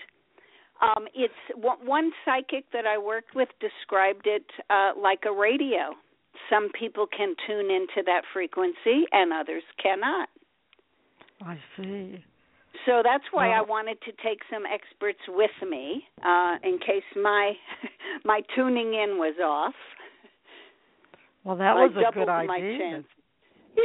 Um, 0.82 1.08
it's 1.13 1.34
one 1.56 2.12
psychic 2.24 2.65
that 2.72 2.86
I 2.86 2.98
worked 2.98 3.36
with 3.36 3.50
described 3.60 4.25
it 4.25 4.46
uh, 4.70 4.91
like 5.00 5.24
a 5.27 5.32
radio. 5.32 5.94
Some 6.50 6.70
people 6.77 7.08
can 7.08 7.36
tune 7.48 7.72
into 7.72 8.03
that 8.06 8.22
frequency, 8.34 9.06
and 9.12 9.34
others 9.34 9.63
cannot. 9.82 10.29
I 11.41 11.58
see. 11.75 12.24
So 12.86 13.01
that's 13.03 13.24
why 13.32 13.50
well, 13.50 13.58
I 13.58 13.62
wanted 13.62 13.98
to 14.01 14.12
take 14.24 14.39
some 14.51 14.63
experts 14.65 15.20
with 15.27 15.51
me 15.67 16.03
uh, 16.24 16.56
in 16.63 16.77
case 16.77 17.03
my 17.15 17.53
my 18.24 18.41
tuning 18.56 18.94
in 18.94 19.17
was 19.17 19.36
off. 19.44 19.74
Well, 21.44 21.58
that 21.58 21.75
was 21.75 21.91
I 21.96 22.10
a 22.10 22.12
good 22.12 22.29
idea. 22.29 23.03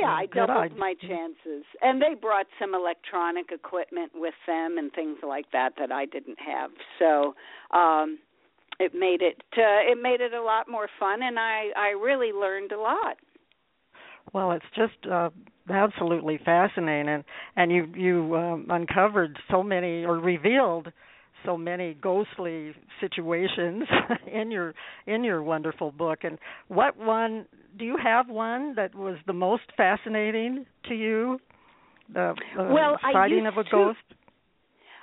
Yeah, 0.00 0.08
I 0.08 0.26
doubled 0.26 0.76
my 0.78 0.94
chances. 1.00 1.64
And 1.82 2.00
they 2.00 2.14
brought 2.20 2.46
some 2.58 2.74
electronic 2.74 3.52
equipment 3.52 4.12
with 4.14 4.34
them 4.46 4.78
and 4.78 4.92
things 4.92 5.18
like 5.26 5.46
that 5.52 5.74
that 5.78 5.92
I 5.92 6.06
didn't 6.06 6.38
have. 6.40 6.70
So, 6.98 7.34
um 7.76 8.18
it 8.80 8.94
made 8.94 9.20
it 9.20 9.36
uh, 9.56 9.92
it 9.92 9.98
made 10.00 10.20
it 10.20 10.32
a 10.32 10.42
lot 10.42 10.68
more 10.68 10.88
fun 10.98 11.22
and 11.22 11.38
I 11.38 11.70
I 11.76 11.88
really 11.90 12.32
learned 12.32 12.72
a 12.72 12.80
lot. 12.80 13.16
Well, 14.32 14.52
it's 14.52 14.64
just 14.74 15.06
uh 15.10 15.30
absolutely 15.70 16.38
fascinating 16.44 17.22
and 17.56 17.70
you 17.70 17.84
you 17.94 18.36
um, 18.36 18.66
uncovered 18.70 19.38
so 19.50 19.62
many 19.62 20.04
or 20.04 20.18
revealed 20.18 20.90
so 21.44 21.56
many 21.56 21.94
ghostly 21.94 22.74
situations 23.00 23.84
in 24.32 24.50
your 24.50 24.74
in 25.06 25.24
your 25.24 25.42
wonderful 25.42 25.92
book. 25.92 26.20
And 26.22 26.38
what 26.68 26.96
one 26.96 27.46
do 27.78 27.84
you 27.84 27.96
have 28.02 28.28
one 28.28 28.74
that 28.76 28.94
was 28.94 29.16
the 29.26 29.32
most 29.32 29.64
fascinating 29.76 30.66
to 30.88 30.94
you? 30.94 31.38
The 32.12 32.34
uh, 32.58 32.68
well, 32.72 32.98
sighting 33.12 33.46
of 33.46 33.54
a 33.54 33.64
ghost? 33.64 33.98
To, 34.10 34.16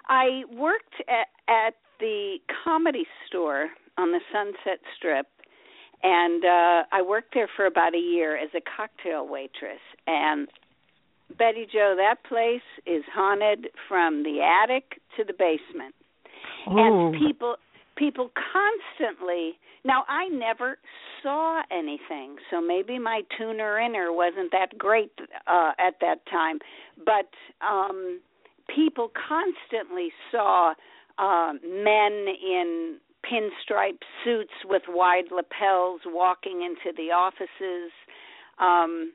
i 0.08 0.44
worked 0.52 0.96
at, 1.08 1.28
at 1.48 1.76
the 2.00 2.38
comedy 2.64 3.06
store 3.28 3.68
on 3.98 4.12
the 4.12 4.22
sunset 4.32 4.80
strip 4.98 5.28
and 6.02 6.44
uh 6.44 6.84
i 6.92 7.02
worked 7.02 7.34
there 7.34 7.50
for 7.56 7.66
about 7.66 7.94
a 7.94 8.00
year 8.00 8.38
as 8.38 8.50
a 8.56 8.62
cocktail 8.62 9.28
waitress. 9.28 9.82
And 10.08 10.48
betty 11.38 11.68
jo 11.72 11.96
that 11.98 12.24
place 12.28 12.68
is 12.86 13.04
haunted 13.14 13.70
from 13.88 14.24
the 14.24 14.42
attic 14.42 15.02
to 15.18 15.24
the 15.24 15.34
basement 15.34 15.96
Ooh. 16.68 16.78
and 16.78 17.16
people 17.20 17.56
people 17.96 18.32
constantly 18.54 19.58
now 19.86 20.04
i 20.08 20.28
never 20.30 20.78
saw 21.22 21.62
anything 21.72 22.38
so 22.50 22.62
maybe 22.62 22.98
my 22.98 23.22
tuner 23.38 23.80
inner 23.80 24.12
wasn't 24.12 24.52
that 24.52 24.78
great 24.78 25.12
uh 25.48 25.72
at 25.80 25.96
that 26.02 26.26
time 26.30 26.60
but 27.06 27.30
um 27.66 28.20
people 28.74 29.12
constantly 29.28 30.10
saw 30.32 30.74
uh, 31.18 31.52
men 31.64 32.26
in 32.42 32.98
pinstripe 33.26 34.00
suits 34.24 34.54
with 34.66 34.84
wide 34.88 35.26
lapels 35.32 36.02
walking 36.06 36.62
into 36.62 36.96
the 36.96 37.12
offices 37.12 37.92
um 38.60 39.12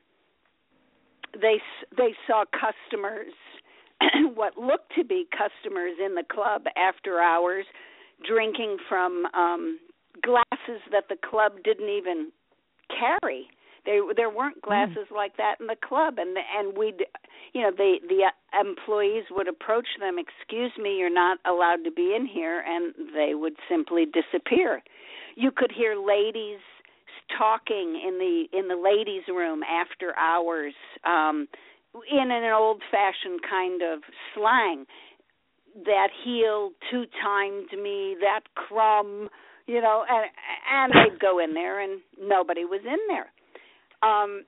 they 1.41 1.59
they 1.97 2.13
saw 2.27 2.43
customers 2.51 3.33
what 4.35 4.57
looked 4.57 4.93
to 4.95 5.03
be 5.03 5.25
customers 5.31 5.93
in 6.03 6.15
the 6.15 6.23
club 6.31 6.63
after 6.77 7.19
hours 7.19 7.65
drinking 8.27 8.77
from 8.87 9.25
um 9.33 9.79
glasses 10.23 10.81
that 10.91 11.05
the 11.09 11.17
club 11.29 11.53
didn't 11.63 11.89
even 11.89 12.31
carry 12.89 13.47
there 13.85 14.01
there 14.15 14.29
weren't 14.29 14.57
Hmm. 14.63 14.69
glasses 14.69 15.07
mm. 15.11 15.15
like 15.15 15.37
that 15.37 15.55
in 15.59 15.67
the 15.67 15.75
club 15.75 16.15
and 16.17 16.37
and 16.57 16.77
we'd 16.77 17.05
you 17.53 17.61
know 17.61 17.71
the 17.71 17.99
the 18.07 18.31
employees 18.59 19.25
would 19.31 19.47
approach 19.47 19.87
them 19.99 20.17
excuse 20.19 20.71
me 20.81 20.97
you're 20.97 21.13
not 21.13 21.39
allowed 21.45 21.83
to 21.83 21.91
be 21.91 22.15
in 22.15 22.25
here 22.25 22.63
and 22.67 22.93
they 23.13 23.35
would 23.35 23.55
simply 23.69 24.05
disappear 24.05 24.81
you 25.35 25.51
could 25.51 25.71
hear 25.71 25.95
ladies 25.95 26.59
talking 27.37 28.01
in 28.07 28.17
the 28.19 28.45
in 28.57 28.67
the 28.67 28.75
ladies 28.75 29.23
room 29.27 29.61
after 29.63 30.15
hours 30.17 30.73
um 31.05 31.47
in 32.11 32.31
an 32.31 32.51
old 32.51 32.81
fashioned 32.91 33.41
kind 33.49 33.81
of 33.81 33.99
slang. 34.33 34.85
That 35.85 36.09
heel 36.23 36.71
two 36.89 37.03
timed 37.21 37.69
me 37.71 38.15
that 38.21 38.41
crumb 38.55 39.29
you 39.67 39.81
know 39.81 40.05
and 40.09 40.29
and 40.71 40.93
they'd 40.93 41.19
go 41.19 41.39
in 41.39 41.53
there 41.53 41.81
and 41.81 42.01
nobody 42.21 42.65
was 42.65 42.81
in 42.85 42.99
there. 43.07 43.31
Um 44.01 44.45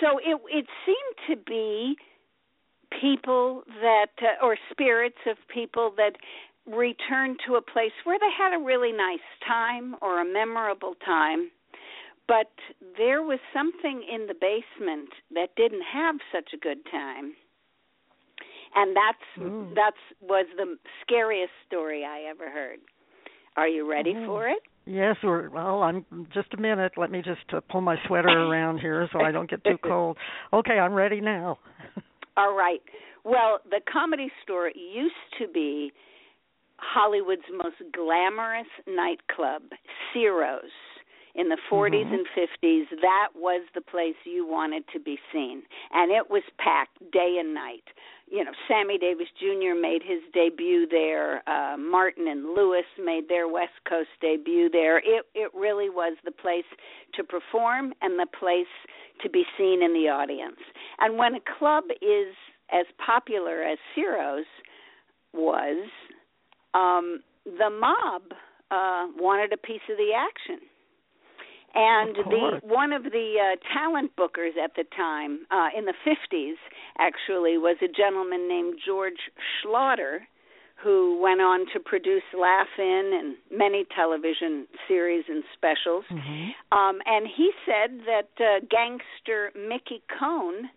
so 0.00 0.18
it 0.18 0.40
it 0.50 0.66
seemed 0.84 1.38
to 1.38 1.44
be 1.44 1.96
people 3.00 3.62
that 3.80 4.12
uh, 4.20 4.44
or 4.44 4.56
spirits 4.70 5.18
of 5.26 5.36
people 5.52 5.92
that 5.96 6.12
returned 6.66 7.38
to 7.46 7.56
a 7.56 7.62
place 7.62 7.92
where 8.04 8.18
they 8.18 8.30
had 8.36 8.54
a 8.54 8.62
really 8.62 8.92
nice 8.92 9.26
time 9.46 9.96
or 10.00 10.20
a 10.20 10.24
memorable 10.24 10.94
time 11.04 11.50
but 12.26 12.52
there 12.96 13.22
was 13.22 13.38
something 13.52 14.02
in 14.12 14.26
the 14.26 14.34
basement 14.34 15.10
that 15.32 15.54
didn't 15.56 15.84
have 15.92 16.16
such 16.32 16.50
a 16.54 16.56
good 16.56 16.78
time 16.90 17.34
and 18.74 18.96
that's 18.96 19.46
Ooh. 19.46 19.72
that's 19.74 19.96
was 20.20 20.46
the 20.56 20.76
scariest 21.02 21.52
story 21.66 22.04
i 22.04 22.28
ever 22.28 22.50
heard 22.50 22.78
are 23.56 23.68
you 23.68 23.88
ready 23.88 24.14
Ooh. 24.14 24.26
for 24.26 24.48
it 24.48 24.62
Yes, 24.86 25.16
or 25.22 25.48
well, 25.50 25.82
I'm 25.82 26.04
just 26.34 26.52
a 26.52 26.60
minute. 26.60 26.92
Let 26.96 27.10
me 27.10 27.22
just 27.22 27.54
uh, 27.54 27.60
pull 27.70 27.80
my 27.80 27.96
sweater 28.06 28.28
around 28.28 28.78
here 28.78 29.08
so 29.12 29.20
I 29.20 29.32
don't 29.32 29.48
get 29.48 29.64
too 29.64 29.78
cold. 29.82 30.18
Okay, 30.52 30.78
I'm 30.78 30.92
ready 30.92 31.20
now. 31.20 31.58
All 32.36 32.54
right. 32.54 32.80
Well, 33.24 33.60
the 33.70 33.80
comedy 33.90 34.30
store 34.42 34.68
used 34.68 35.14
to 35.40 35.48
be 35.48 35.92
Hollywood's 36.76 37.42
most 37.50 37.76
glamorous 37.94 38.66
nightclub, 38.86 39.62
Ciro's. 40.12 40.70
In 41.34 41.48
the 41.48 41.56
40s 41.68 42.06
Mhm. 42.06 42.14
and 42.14 42.28
50s, 42.28 42.88
that 43.00 43.30
was 43.34 43.62
the 43.74 43.80
place 43.80 44.14
you 44.24 44.46
wanted 44.46 44.86
to 44.88 45.00
be 45.00 45.18
seen. 45.32 45.66
And 45.90 46.12
it 46.12 46.30
was 46.30 46.44
packed 46.58 47.10
day 47.10 47.38
and 47.38 47.52
night. 47.52 47.84
You 48.28 48.44
know, 48.44 48.52
Sammy 48.68 48.98
Davis 48.98 49.28
Jr. 49.32 49.74
made 49.74 50.02
his 50.02 50.22
debut 50.32 50.86
there. 50.86 51.42
Uh, 51.48 51.76
Martin 51.76 52.28
and 52.28 52.54
Lewis 52.54 52.86
made 52.98 53.28
their 53.28 53.48
West 53.48 53.84
Coast 53.84 54.10
debut 54.20 54.68
there. 54.68 54.98
It 54.98 55.26
it 55.34 55.52
really 55.54 55.90
was 55.90 56.16
the 56.24 56.30
place 56.30 56.64
to 57.14 57.24
perform 57.24 57.92
and 58.00 58.18
the 58.18 58.26
place 58.26 58.68
to 59.20 59.28
be 59.28 59.44
seen 59.58 59.82
in 59.82 59.92
the 59.92 60.08
audience. 60.08 60.60
And 61.00 61.18
when 61.18 61.34
a 61.34 61.40
club 61.40 61.84
is 62.00 62.34
as 62.70 62.86
popular 62.98 63.62
as 63.62 63.78
Ciro's 63.94 64.46
was, 65.32 65.88
um, 66.74 67.22
the 67.44 67.70
mob 67.70 68.22
uh, 68.70 69.08
wanted 69.16 69.52
a 69.52 69.56
piece 69.56 69.82
of 69.90 69.96
the 69.96 70.12
action. 70.14 70.60
And 71.74 72.16
the 72.16 72.60
one 72.62 72.92
of 72.92 73.02
the 73.02 73.34
uh, 73.40 73.56
talent 73.76 74.12
bookers 74.16 74.56
at 74.62 74.76
the 74.76 74.84
time, 74.96 75.40
uh, 75.50 75.68
in 75.76 75.86
the 75.86 75.94
50s, 76.06 76.54
actually, 76.98 77.58
was 77.58 77.76
a 77.82 77.88
gentleman 77.88 78.46
named 78.46 78.78
George 78.84 79.18
Schlatter, 79.58 80.20
who 80.76 81.18
went 81.20 81.40
on 81.40 81.66
to 81.72 81.80
produce 81.80 82.22
Laugh 82.38 82.68
In 82.78 83.10
and 83.14 83.36
many 83.50 83.86
television 83.96 84.68
series 84.86 85.24
and 85.28 85.42
specials. 85.52 86.04
Mhm. 86.10 86.54
Um, 86.70 87.02
and 87.06 87.26
he 87.26 87.52
said 87.66 88.04
that 88.06 88.30
uh, 88.38 88.60
gangster 88.70 89.50
Mickey 89.56 90.02
Cohen 90.18 90.70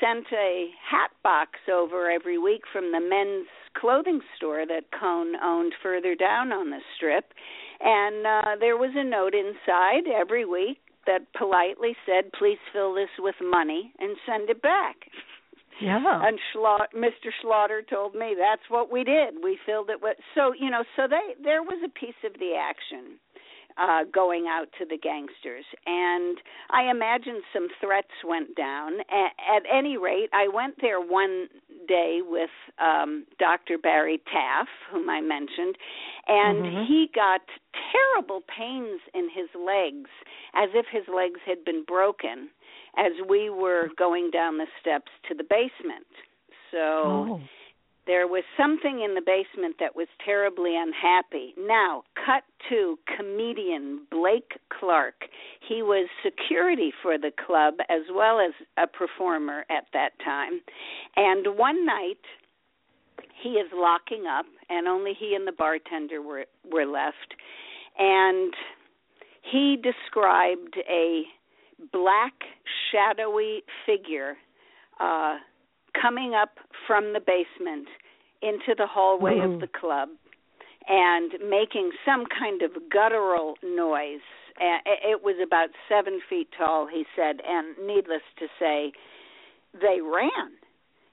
sent 0.00 0.26
a 0.32 0.70
hat 0.80 1.10
box 1.22 1.58
over 1.68 2.10
every 2.10 2.38
week 2.38 2.62
from 2.72 2.92
the 2.92 3.00
men's 3.00 3.48
clothing 3.74 4.20
store 4.36 4.64
that 4.66 4.90
Cohen 4.92 5.34
owned 5.42 5.74
further 5.82 6.14
down 6.14 6.52
on 6.52 6.70
the 6.70 6.80
strip. 6.94 7.34
And 7.80 8.26
uh, 8.26 8.56
there 8.60 8.76
was 8.76 8.90
a 8.94 9.04
note 9.04 9.34
inside 9.34 10.10
every 10.12 10.44
week 10.44 10.78
that 11.06 11.20
politely 11.36 11.96
said, 12.06 12.32
please 12.38 12.58
fill 12.72 12.94
this 12.94 13.10
with 13.18 13.34
money 13.42 13.92
and 13.98 14.16
send 14.26 14.48
it 14.48 14.62
back. 14.62 14.96
Yeah. 15.80 16.00
And 16.22 16.38
Schla- 16.54 16.92
Mr. 16.94 17.30
Schlatter 17.42 17.86
told 17.88 18.14
me 18.14 18.36
that's 18.38 18.62
what 18.68 18.92
we 18.92 19.04
did. 19.04 19.34
We 19.42 19.58
filled 19.66 19.90
it 19.90 20.00
with 20.00 20.16
so 20.34 20.52
you 20.58 20.70
know 20.70 20.84
so 20.96 21.08
they 21.08 21.34
there 21.42 21.62
was 21.62 21.82
a 21.84 21.88
piece 21.88 22.14
of 22.24 22.32
the 22.34 22.54
action. 22.54 23.18
Uh 23.76 24.04
going 24.12 24.46
out 24.48 24.66
to 24.78 24.84
the 24.84 24.96
gangsters 24.98 25.64
and 25.86 26.38
i 26.70 26.90
imagine 26.90 27.42
some 27.52 27.68
threats 27.80 28.14
went 28.26 28.54
down 28.56 29.00
at, 29.10 29.32
at 29.56 29.62
any 29.72 29.96
rate 29.96 30.28
i 30.32 30.46
went 30.52 30.74
there 30.80 31.00
one 31.00 31.48
day 31.88 32.20
with 32.22 32.50
um 32.78 33.24
dr 33.38 33.76
barry 33.78 34.20
taff 34.32 34.68
whom 34.90 35.08
i 35.10 35.20
mentioned 35.20 35.76
and 36.28 36.64
Mhm. 36.64 36.86
he 36.86 37.10
got 37.14 37.40
terrible 37.92 38.42
pains 38.42 39.00
in 39.12 39.28
his 39.30 39.48
legs 39.54 40.10
as 40.54 40.70
if 40.74 40.86
his 40.90 41.06
legs 41.08 41.40
had 41.44 41.64
been 41.64 41.84
broken 41.84 42.48
as 42.96 43.12
we 43.28 43.50
were 43.50 43.88
going 43.98 44.30
down 44.30 44.58
the 44.58 44.66
steps 44.80 45.10
to 45.28 45.34
the 45.34 45.44
basement 45.44 46.06
so 46.70 47.26
Oh. 47.30 47.40
there 48.06 48.26
was 48.28 48.44
something 48.56 49.00
in 49.00 49.14
the 49.14 49.22
basement 49.24 49.76
that 49.80 49.96
was 49.96 50.08
terribly 50.24 50.76
unhappy. 50.76 51.54
Now, 51.56 52.02
cut 52.24 52.44
to 52.68 52.98
comedian 53.16 54.06
Blake 54.10 54.52
Clark. 54.78 55.14
He 55.68 55.82
was 55.82 56.08
security 56.24 56.92
for 57.02 57.18
the 57.18 57.30
club 57.46 57.74
as 57.88 58.02
well 58.12 58.40
as 58.40 58.52
a 58.78 58.86
performer 58.86 59.64
at 59.70 59.84
that 59.92 60.10
time. 60.24 60.60
And 61.16 61.58
one 61.58 61.84
night 61.84 62.24
he 63.42 63.50
is 63.50 63.70
locking 63.74 64.24
up 64.26 64.46
and 64.70 64.88
only 64.88 65.12
he 65.18 65.34
and 65.34 65.46
the 65.46 65.52
bartender 65.52 66.22
were 66.22 66.46
were 66.70 66.86
left. 66.86 67.34
And 67.98 68.54
he 69.42 69.76
described 69.76 70.76
a 70.88 71.22
black 71.92 72.32
shadowy 72.90 73.62
figure 73.84 74.36
uh 75.00 75.36
coming 76.00 76.34
up 76.34 76.58
from 76.86 77.12
the 77.12 77.20
basement 77.20 77.88
into 78.42 78.74
the 78.76 78.86
hallway 78.86 79.36
Mhm. 79.36 79.54
of 79.54 79.60
the 79.60 79.66
club 79.68 80.08
and 80.88 81.32
making 81.48 81.92
some 82.04 82.24
kind 82.26 82.62
of 82.62 82.72
guttural 82.90 83.54
noise. 83.62 84.24
It 84.58 85.24
was 85.24 85.36
about 85.42 85.70
seven 85.88 86.20
feet 86.28 86.48
tall, 86.56 86.86
he 86.86 87.04
said, 87.16 87.40
and 87.46 87.76
needless 87.86 88.22
to 88.38 88.46
say, 88.58 88.92
they 89.72 90.00
ran. 90.00 90.52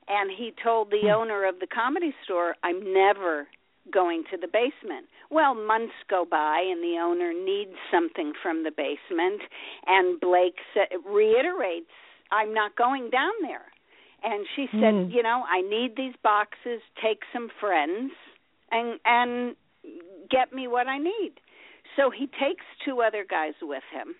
And 0.07 0.29
he 0.29 0.51
told 0.63 0.91
the 0.91 1.03
Hmm. 1.03 1.21
owner 1.21 1.45
of 1.45 1.59
the 1.59 1.67
comedy 1.67 2.13
store, 2.23 2.55
I'm 2.63 2.93
never 2.93 3.47
going 3.89 4.25
to 4.29 4.37
the 4.37 4.47
basement. 4.47 5.07
Well, 5.29 5.55
months 5.55 5.95
go 6.07 6.25
by, 6.25 6.59
and 6.61 6.83
the 6.83 6.99
owner 6.99 7.33
needs 7.33 7.75
something 7.89 8.33
from 8.43 8.63
the 8.63 8.71
basement, 8.71 9.41
and 9.87 10.19
Blake 10.19 10.59
reiterates, 11.05 11.89
I'm 12.31 12.53
not 12.53 12.75
going 12.75 13.09
down 13.09 13.33
there. 13.41 13.71
And 14.23 14.45
she 14.55 14.67
said, 14.79 14.93
Hmm. 14.93 15.09
you 15.09 15.23
know, 15.23 15.43
I 15.49 15.61
need 15.61 15.95
these 15.95 16.15
boxes, 16.21 16.81
take 17.01 17.23
some 17.33 17.49
friends, 17.59 18.13
and 18.71 18.99
and 19.03 19.55
get 20.29 20.53
me 20.53 20.67
what 20.67 20.87
I 20.87 20.97
need. 20.97 21.33
So 21.95 22.09
he 22.09 22.27
takes 22.27 22.65
two 22.85 23.01
other 23.01 23.25
guys 23.29 23.53
with 23.61 23.83
him. 23.93 24.15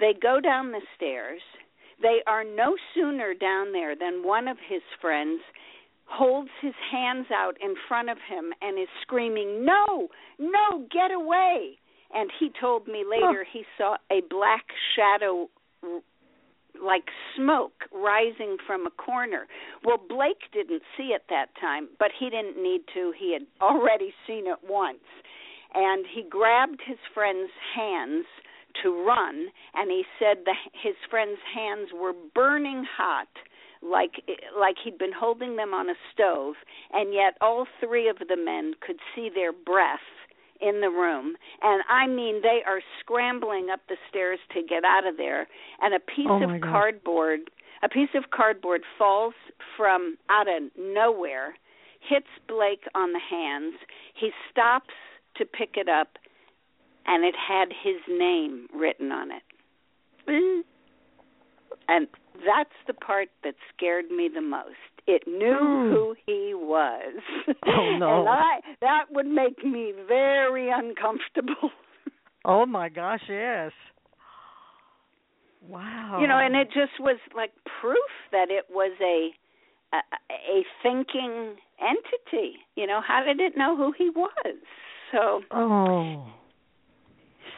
They 0.00 0.12
go 0.20 0.40
down 0.40 0.72
the 0.72 0.80
stairs. 0.96 1.42
They 2.02 2.20
are 2.26 2.44
no 2.44 2.76
sooner 2.94 3.34
down 3.34 3.72
there 3.72 3.94
than 3.94 4.24
one 4.24 4.48
of 4.48 4.56
his 4.68 4.82
friends 5.00 5.40
holds 6.06 6.50
his 6.60 6.74
hands 6.90 7.26
out 7.32 7.56
in 7.62 7.74
front 7.88 8.10
of 8.10 8.18
him 8.28 8.52
and 8.60 8.78
is 8.78 8.88
screaming, 9.02 9.64
"No! 9.64 10.08
No, 10.38 10.86
get 10.90 11.10
away!" 11.10 11.78
And 12.12 12.30
he 12.38 12.50
told 12.60 12.86
me 12.86 13.04
later 13.04 13.44
he 13.44 13.64
saw 13.76 13.96
a 14.10 14.20
black 14.22 14.66
shadow 14.94 15.48
like 16.84 17.04
smoke 17.36 17.84
rising 17.92 18.56
from 18.66 18.86
a 18.86 18.90
corner. 18.90 19.46
Well, 19.84 19.98
Blake 19.98 20.50
didn't 20.52 20.82
see 20.96 21.14
it 21.14 21.22
that 21.30 21.48
time, 21.60 21.88
but 21.98 22.08
he 22.18 22.30
didn't 22.30 22.62
need 22.62 22.82
to. 22.94 23.12
He 23.18 23.32
had 23.32 23.46
already 23.60 24.12
seen 24.26 24.46
it 24.46 24.58
once. 24.68 25.04
And 25.74 26.06
he 26.12 26.22
grabbed 26.22 26.80
his 26.86 26.98
friend's 27.12 27.50
hands 27.74 28.26
to 28.82 29.04
run, 29.04 29.48
and 29.74 29.90
he 29.90 30.04
said 30.18 30.44
that 30.46 30.56
his 30.72 30.94
friend's 31.10 31.40
hands 31.54 31.88
were 31.92 32.12
burning 32.34 32.84
hot, 32.96 33.28
like 33.82 34.22
like 34.58 34.76
he'd 34.82 34.98
been 34.98 35.12
holding 35.12 35.56
them 35.56 35.74
on 35.74 35.88
a 35.88 35.94
stove, 36.12 36.54
and 36.92 37.12
yet 37.12 37.36
all 37.40 37.66
three 37.80 38.08
of 38.08 38.18
the 38.28 38.36
men 38.36 38.74
could 38.84 38.98
see 39.14 39.30
their 39.32 39.52
breath 39.52 39.98
in 40.60 40.80
the 40.80 40.90
room 40.90 41.34
and 41.62 41.82
i 41.90 42.06
mean 42.06 42.40
they 42.42 42.60
are 42.66 42.80
scrambling 43.00 43.68
up 43.72 43.80
the 43.88 43.96
stairs 44.08 44.38
to 44.52 44.62
get 44.62 44.84
out 44.84 45.06
of 45.06 45.16
there 45.16 45.46
and 45.82 45.94
a 45.94 46.00
piece 46.00 46.26
Oh, 46.28 46.42
of 46.42 46.60
God. 46.60 46.70
cardboard 46.70 47.40
a 47.82 47.88
piece 47.88 48.10
of 48.14 48.30
cardboard 48.30 48.82
falls 48.98 49.34
from 49.76 50.16
out 50.30 50.46
of 50.48 50.70
nowhere 50.78 51.54
hits 52.08 52.26
blake 52.48 52.84
on 52.94 53.12
the 53.12 53.20
hands. 53.30 53.74
He 54.18 54.30
stops 54.50 54.94
to 55.36 55.44
pick 55.44 55.76
it 55.76 55.88
up 55.88 56.16
and 57.06 57.24
it 57.24 57.34
had 57.36 57.68
his 57.68 57.96
name 58.08 58.68
written 58.74 59.12
on 59.12 59.30
it. 59.30 59.42
Mm. 60.28 60.60
And 61.88 62.06
that's 62.46 62.74
the 62.86 62.94
part 62.94 63.28
that 63.44 63.54
scared 63.76 64.10
me 64.10 64.28
the 64.32 64.40
most 64.40 64.74
it 65.06 65.22
knew 65.26 65.56
Hmm. 65.58 65.90
who 65.92 66.14
he 66.26 66.52
was 66.54 67.14
Oh, 67.66 67.96
no. 67.98 68.20
and 68.20 68.28
i 68.28 68.60
that 68.80 69.04
would 69.10 69.26
make 69.26 69.64
me 69.64 69.92
very 70.08 70.70
uncomfortable 70.70 71.70
Oh 72.46 72.66
my 72.66 72.90
gosh, 72.90 73.22
yes. 73.26 73.72
Wow. 75.66 76.18
you 76.20 76.26
know 76.26 76.38
and 76.38 76.54
it 76.54 76.66
just 76.68 77.00
was 77.00 77.16
like 77.34 77.52
proof 77.80 78.10
that 78.32 78.48
it 78.50 78.66
was 78.70 78.92
a 79.00 79.30
a, 79.96 80.00
a 80.30 80.64
thinking 80.82 81.56
entity 81.80 82.56
you 82.76 82.86
know 82.86 83.00
how 83.06 83.22
did 83.24 83.40
it 83.40 83.56
know 83.56 83.74
who 83.76 83.92
he 83.96 84.10
was 84.10 84.56
so 85.10 85.40
Oh. 85.50 86.26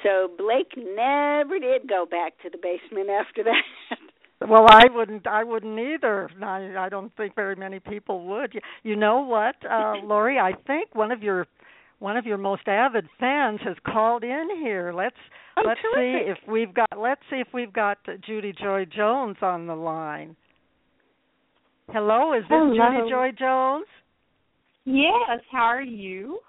so 0.05 0.29
blake 0.39 0.73
never 0.77 1.59
did 1.59 1.89
go 1.89 2.07
back 2.09 2.35
to 2.43 2.51
the 2.51 2.59
basement 2.59 3.11
after 3.11 3.43
that 3.43 3.99
Well, 4.41 4.67
I 4.69 4.83
wouldn't. 4.93 5.27
I 5.27 5.45
wouldn't 5.45 5.79
either. 5.79 6.29
I, 6.43 6.87
I 6.87 6.89
don't 6.89 7.15
think 7.17 7.35
very 7.35 7.57
many 7.57 7.81
people 7.81 8.27
would. 8.27 8.53
You, 8.55 8.61
you 8.83 8.97
know 8.97 9.21
what, 9.21 9.55
uh, 9.69 9.95
Laurie? 10.05 10.39
I 10.39 10.53
think 10.67 10.95
one 10.95 11.11
of 11.11 11.23
your 11.23 11.47
one 11.99 12.17
of 12.19 12.27
your 12.27 12.37
most 12.37 12.69
avid 12.69 13.07
fans 13.19 13.61
has 13.65 13.77
called 13.87 14.25
in 14.25 14.49
here. 14.63 14.93
Let's 14.95 15.17
Oh, 15.59 15.63
let's 15.67 15.81
terrific. 15.81 16.27
see 16.27 16.31
if 16.31 16.39
we've 16.53 16.75
got. 16.75 16.89
Let's 16.99 17.23
see 17.31 17.37
if 17.37 17.49
we've 17.55 17.73
got 17.73 17.97
uh, 18.07 18.13
Judy 18.27 18.53
Joy 18.53 18.85
Jones 18.85 19.37
on 19.41 19.67
the 19.67 19.75
line. 19.75 20.37
Hello, 21.93 22.35
is 22.35 22.43
this 22.43 22.49
Hello. 22.51 22.75
Judy 22.75 23.11
Joy 23.11 23.31
Jones? 23.39 23.87
Yes, 24.85 25.41
how 25.51 25.63
are 25.65 25.83
you? 25.83 26.41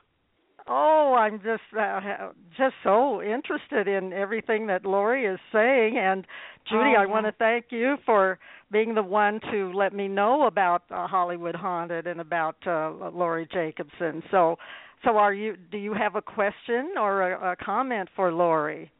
Oh, 0.67 1.15
I'm 1.17 1.38
just 1.38 1.62
uh, 1.80 2.32
just 2.58 2.76
so 2.84 3.21
interested 3.21 3.88
in 3.88 4.12
everything 4.12 4.67
that 4.67 4.84
Laurie 4.86 5.26
is 5.26 5.39
saying, 5.54 5.97
and 5.97 6.26
Judy, 6.69 6.93
Oh, 6.97 7.01
I 7.01 7.06
want 7.06 7.25
to 7.25 7.32
thank 7.34 7.65
you 7.69 7.95
for 8.06 8.39
being 8.71 8.93
the 8.93 9.03
one 9.03 9.39
to 9.51 9.71
let 9.73 9.93
me 9.93 10.08
know 10.08 10.47
about 10.47 10.84
uh, 10.91 11.08
Hollywood 11.08 11.56
Haunted 11.56 12.08
and 12.08 12.19
about 12.19 12.56
uh, 12.65 13.10
Laurie 13.13 13.47
Jacobson. 13.51 14.21
So, 14.32 14.58
so 15.03 15.12
are 15.17 15.34
you? 15.34 15.56
Do 15.71 15.77
you 15.77 15.93
have 15.93 16.15
a 16.15 16.21
question 16.21 16.93
or 16.99 17.32
a, 17.32 17.51
a 17.51 17.56
comment 17.56 18.10
for 18.15 18.32
Laurie? 18.32 18.91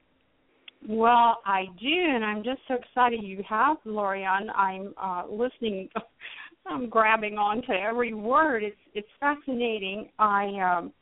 Well, 0.88 1.42
I 1.46 1.66
do, 1.80 1.88
and 1.90 2.24
I'm 2.24 2.44
just 2.44 2.62
so 2.68 2.76
excited 2.76 3.24
you 3.24 3.44
have 3.50 3.78
Laurie 3.84 4.26
on. 4.26 4.50
I'm 4.52 4.94
uh, 5.02 5.24
listening. 5.30 5.90
I'm 6.68 6.90
grabbing 6.90 7.38
onto 7.38 7.72
every 7.72 8.14
word. 8.14 8.64
It's 8.64 8.78
it's 8.94 9.08
fascinating. 9.20 10.10
I 10.20 10.78
um, 10.78 10.94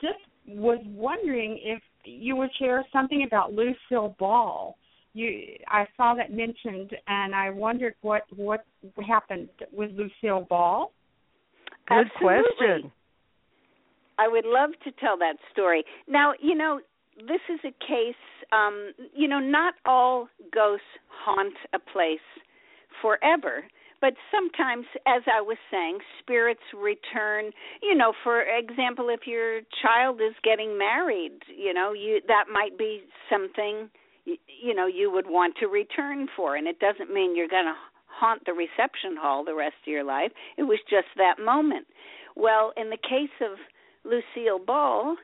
just 0.00 0.18
was 0.46 0.78
wondering 0.86 1.58
if 1.62 1.82
you 2.04 2.36
would 2.36 2.50
share 2.58 2.84
something 2.92 3.24
about 3.26 3.52
Lucille 3.52 4.14
Ball. 4.18 4.76
You, 5.14 5.56
I 5.68 5.86
saw 5.96 6.14
that 6.14 6.32
mentioned, 6.32 6.90
and 7.06 7.34
I 7.34 7.50
wondered 7.50 7.94
what 8.02 8.22
what 8.36 8.64
happened 9.06 9.48
with 9.72 9.90
Lucille 9.92 10.46
Ball. 10.50 10.92
Good 11.88 12.06
Absolutely. 12.16 12.42
question. 12.56 12.92
I 14.18 14.28
would 14.28 14.44
love 14.44 14.70
to 14.84 14.92
tell 14.92 15.16
that 15.18 15.36
story. 15.52 15.84
Now, 16.08 16.34
you 16.40 16.54
know, 16.54 16.80
this 17.18 17.40
is 17.48 17.60
a 17.64 17.72
case, 17.84 18.14
um, 18.52 18.92
you 19.14 19.28
know, 19.28 19.38
not 19.38 19.74
all 19.86 20.28
ghosts 20.52 20.84
haunt 21.08 21.54
a 21.72 21.78
place 21.78 22.18
forever, 23.00 23.64
but 24.00 24.14
sometimes, 24.30 24.86
as 25.06 25.22
I 25.26 25.40
was 25.40 25.56
saying, 25.70 25.98
spirits 26.20 26.60
return. 26.74 27.50
You 27.82 27.94
know, 27.94 28.12
for 28.22 28.42
example, 28.42 29.08
if 29.08 29.26
your 29.26 29.60
child 29.82 30.20
is 30.20 30.34
getting 30.42 30.76
married, 30.76 31.38
you 31.56 31.72
know, 31.72 31.92
you 31.92 32.20
that 32.28 32.44
might 32.52 32.76
be 32.76 33.02
something 33.30 33.88
you 34.24 34.74
know 34.74 34.86
you 34.86 35.10
would 35.10 35.26
want 35.26 35.54
to 35.60 35.66
return 35.66 36.28
for, 36.36 36.56
and 36.56 36.66
it 36.66 36.78
doesn't 36.78 37.12
mean 37.12 37.36
you're 37.36 37.48
going 37.48 37.66
to 37.66 37.74
haunt 38.06 38.42
the 38.46 38.52
reception 38.52 39.16
hall 39.18 39.44
the 39.44 39.54
rest 39.54 39.74
of 39.86 39.90
your 39.90 40.04
life. 40.04 40.30
It 40.56 40.62
was 40.62 40.78
just 40.88 41.08
that 41.16 41.42
moment. 41.42 41.86
Well, 42.36 42.72
in 42.76 42.90
the 42.90 42.96
case 42.96 43.34
of 43.40 43.58
Lucille 44.04 44.64
Ball, 44.64 45.16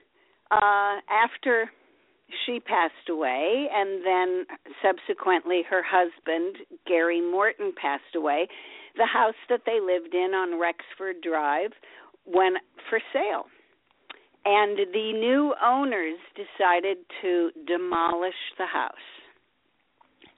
uh, 0.51 0.97
after 1.09 1.71
she 2.47 2.61
passed 2.61 3.09
away, 3.09 3.67
and 3.73 4.05
then 4.05 4.47
subsequently 4.83 5.63
her 5.69 5.83
husband, 5.85 6.57
Gary 6.87 7.21
Morton, 7.21 7.73
passed 7.81 8.15
away, 8.15 8.49
the 8.97 9.07
house 9.07 9.35
that 9.49 9.63
they 9.67 9.79
lived 9.81 10.15
in 10.15 10.33
on 10.35 10.61
Rexford 10.61 11.23
Drive 11.23 11.73
went 12.27 12.59
for 12.89 13.01
sale. 13.13 13.47
And 14.45 14.79
the 14.79 15.13
new 15.13 15.55
owners 15.63 16.19
decided 16.35 16.99
to 17.23 17.51
demolish 17.67 18.35
the 18.59 18.67
house. 18.67 18.95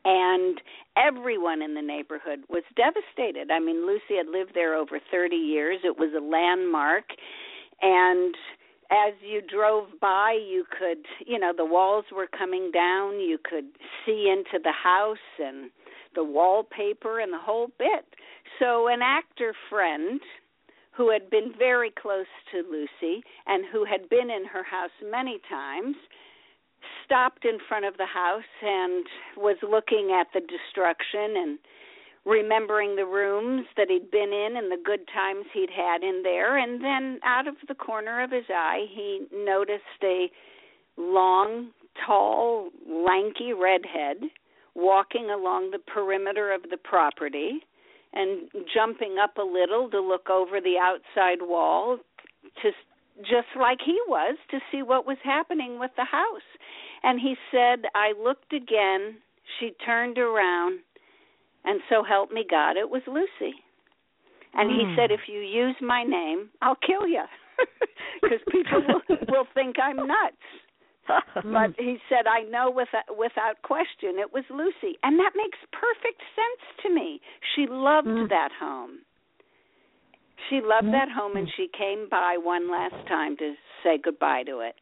And 0.04 0.60
everyone 0.96 1.62
in 1.62 1.74
the 1.74 1.82
neighborhood 1.82 2.40
was 2.48 2.64
devastated. 2.76 3.52
I 3.52 3.60
mean, 3.60 3.86
Lucy 3.86 4.16
had 4.16 4.26
lived 4.26 4.52
there 4.54 4.74
over 4.74 4.98
30 5.10 5.36
years. 5.36 5.78
It 5.84 5.96
was 5.96 6.10
a 6.16 6.24
landmark. 6.24 7.04
And 7.80 8.34
as 8.90 9.14
you 9.22 9.40
drove 9.40 9.88
by, 10.00 10.36
you 10.44 10.64
could, 10.76 11.06
you 11.24 11.38
know, 11.38 11.52
the 11.56 11.64
walls 11.64 12.04
were 12.12 12.26
coming 12.26 12.72
down. 12.72 13.20
You 13.20 13.38
could 13.42 13.66
see 14.04 14.28
into 14.28 14.62
the 14.62 14.72
house 14.72 15.16
and 15.38 15.70
the 16.14 16.24
wallpaper 16.24 17.20
and 17.20 17.32
the 17.32 17.38
whole 17.38 17.68
bit. 17.78 18.04
So, 18.58 18.88
an 18.88 19.00
actor 19.02 19.54
friend 19.70 20.20
who 20.96 21.10
had 21.10 21.30
been 21.30 21.52
very 21.58 21.90
close 21.90 22.26
to 22.52 22.62
Lucy 22.70 23.22
and 23.46 23.64
who 23.72 23.84
had 23.84 24.08
been 24.08 24.30
in 24.30 24.44
her 24.44 24.62
house 24.62 24.90
many 25.10 25.40
times 25.48 25.96
stopped 27.04 27.44
in 27.44 27.58
front 27.68 27.84
of 27.84 27.96
the 27.96 28.06
house 28.06 28.42
and 28.62 29.04
was 29.36 29.56
looking 29.62 30.16
at 30.18 30.26
the 30.34 30.40
destruction 30.40 31.36
and 31.36 31.58
remembering 32.24 32.94
the 32.94 33.06
rooms 33.06 33.66
that 33.76 33.88
he'd 33.88 34.10
been 34.10 34.32
in 34.32 34.56
and 34.56 34.70
the 34.70 34.82
good 34.84 35.00
times 35.12 35.44
he'd 35.52 35.70
had 35.70 36.02
in 36.02 36.22
there. 36.22 36.56
And 36.56 36.82
then 36.82 37.18
out 37.24 37.48
of 37.48 37.54
the 37.68 37.74
corner 37.74 38.22
of 38.22 38.30
his 38.30 38.44
eye 38.48 38.86
he 38.94 39.26
noticed 39.32 39.82
a 40.02 40.30
long 40.96 41.70
tall 42.06 42.70
lanky 42.88 43.52
redhead 43.52 44.30
walking 44.74 45.30
along 45.30 45.70
the 45.70 45.78
perimeter 45.78 46.52
of 46.52 46.62
the 46.70 46.76
property 46.76 47.60
and 48.12 48.48
jumping 48.74 49.16
up 49.22 49.36
a 49.36 49.42
little 49.42 49.90
to 49.90 50.00
look 50.00 50.28
over 50.28 50.60
the 50.60 50.76
outside 50.80 51.40
wall 51.40 51.98
to 52.62 52.70
just 53.20 53.48
like 53.58 53.78
he 53.84 53.98
was 54.08 54.36
to 54.50 54.58
see 54.70 54.82
what 54.82 55.06
was 55.06 55.18
happening 55.22 55.78
with 55.78 55.90
the 55.96 56.04
house. 56.04 56.48
And 57.02 57.20
he 57.20 57.34
said 57.50 57.84
i 57.94 58.12
looked 58.22 58.52
again. 58.52 59.16
She 59.58 59.72
turned 59.84 60.18
around 60.18 60.80
and 61.64 61.80
so 61.88 62.02
help 62.02 62.32
me 62.32 62.44
god 62.48 62.76
it 62.76 62.88
was 62.88 63.02
lucy. 63.06 63.54
And 64.54 64.70
mm. 64.70 64.76
he 64.76 64.96
said 64.96 65.10
if 65.10 65.20
you 65.28 65.40
use 65.40 65.76
my 65.80 66.02
name 66.04 66.50
i'll 66.60 66.78
kill 66.86 67.06
you 67.06 67.24
because 68.22 68.40
people 68.50 68.82
will, 69.08 69.18
will 69.28 69.46
think 69.54 69.76
i'm 69.82 69.96
nuts 69.96 70.36
but 71.34 71.74
he 71.78 71.98
said, 72.08 72.26
"I 72.26 72.42
know 72.48 72.70
without 72.70 73.18
without 73.18 73.62
question 73.62 74.18
it 74.18 74.32
was 74.32 74.44
Lucy," 74.50 74.98
and 75.02 75.18
that 75.18 75.32
makes 75.36 75.58
perfect 75.72 76.20
sense 76.34 76.62
to 76.82 76.94
me. 76.94 77.20
She 77.54 77.66
loved 77.68 78.06
mm. 78.06 78.28
that 78.28 78.50
home. 78.58 79.00
She 80.48 80.60
loved 80.62 80.86
mm. 80.86 80.92
that 80.92 81.08
home, 81.10 81.36
and 81.36 81.48
she 81.56 81.68
came 81.76 82.08
by 82.10 82.36
one 82.38 82.70
last 82.70 83.06
time 83.08 83.36
to 83.38 83.54
say 83.82 83.98
goodbye 84.02 84.44
to 84.44 84.60
it. 84.60 84.74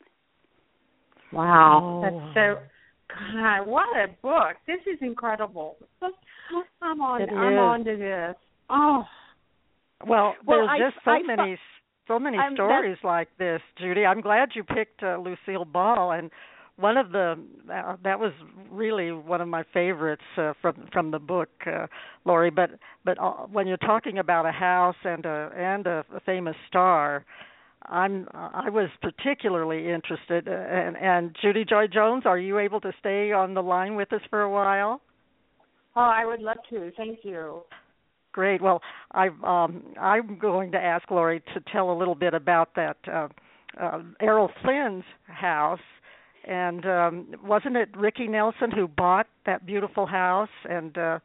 Wow, 1.33 2.01
that's 2.03 2.35
so. 2.35 2.61
God, 3.09 3.67
what 3.67 3.97
a 3.97 4.09
book! 4.23 4.57
This 4.67 4.81
is 4.87 4.99
incredible. 5.01 5.77
I'm 6.83 7.01
on. 7.01 7.23
It 7.23 7.31
I'm 7.31 7.59
on 7.59 7.85
to 7.85 7.97
this. 7.97 8.37
Oh. 8.69 9.05
Well, 10.07 10.35
there's 10.47 10.67
well, 10.67 10.79
just 10.79 11.05
so 11.05 11.11
I, 11.11 11.23
many 11.23 11.59
so 12.11 12.19
many 12.19 12.37
I'm, 12.37 12.55
stories 12.55 12.99
like 13.05 13.29
this, 13.39 13.61
Judy. 13.79 14.05
I'm 14.05 14.21
glad 14.21 14.51
you 14.55 14.65
picked 14.65 15.03
uh, 15.03 15.19
Lucille 15.19 15.65
Ball, 15.65 16.13
and 16.13 16.31
one 16.77 16.97
of 16.97 17.13
the 17.13 17.39
uh, 17.73 17.97
that 18.03 18.19
was 18.19 18.33
really 18.71 19.13
one 19.13 19.41
of 19.41 19.47
my 19.47 19.63
favorites 19.73 20.23
uh, 20.37 20.55
from 20.61 20.89
from 20.93 21.13
the 21.13 21.21
book, 21.21 21.51
uh, 21.67 21.87
Laurie. 22.25 22.51
But 22.51 22.71
but 23.05 23.17
uh, 23.21 23.47
when 23.53 23.67
you're 23.69 23.77
talking 23.77 24.19
about 24.19 24.45
a 24.45 24.51
house 24.51 24.97
and 25.05 25.25
a 25.25 25.51
and 25.57 25.87
a, 25.87 26.05
a 26.15 26.21
famous 26.27 26.57
star, 26.67 27.25
I'm 27.87 28.27
I 28.35 28.71
was 28.71 28.89
particularly 29.01 29.89
interested. 29.91 30.49
Uh, 30.49 30.51
and 30.51 30.97
and 30.97 31.37
Judy 31.41 31.65
Joy 31.65 31.87
Jones, 31.87 32.25
are 32.27 32.39
you 32.39 32.59
able 32.59 32.81
to 32.81 32.93
stay 32.99 33.31
on 33.31 33.55
the 33.55 33.63
line 33.63 33.95
with 33.95 34.13
us 34.13 34.23
for 34.31 34.43
a 34.43 34.51
while? 34.51 35.01
Oh, 35.95 36.01
I 36.01 36.25
would 36.25 36.41
love 36.41 36.59
to. 36.71 36.91
Thank 36.97 37.21
you. 37.25 37.63
Great. 38.33 38.63
Well, 38.63 38.81
I 39.13 39.29
um, 39.45 39.83
I'm 40.01 40.39
going 40.39 40.73
to 40.73 40.79
ask 40.79 41.11
Laurie 41.11 41.43
to 41.55 41.61
tell 41.73 41.91
a 41.91 41.97
little 41.97 42.15
bit 42.15 42.35
about 42.35 42.71
that 42.77 42.97
uh, 43.13 43.29
uh, 43.81 44.03
Errol 44.21 44.51
Flynn's 44.63 45.05
house, 45.27 45.81
and 46.47 46.87
um, 46.87 47.35
wasn't 47.45 47.77
it 47.77 47.89
Ricky 47.97 48.29
Nelson 48.29 48.71
who 48.71 48.87
bought 48.87 49.27
that 49.47 49.67
beautiful 49.67 50.07
house? 50.07 50.49
And 50.69 50.97
uh, 50.97 51.19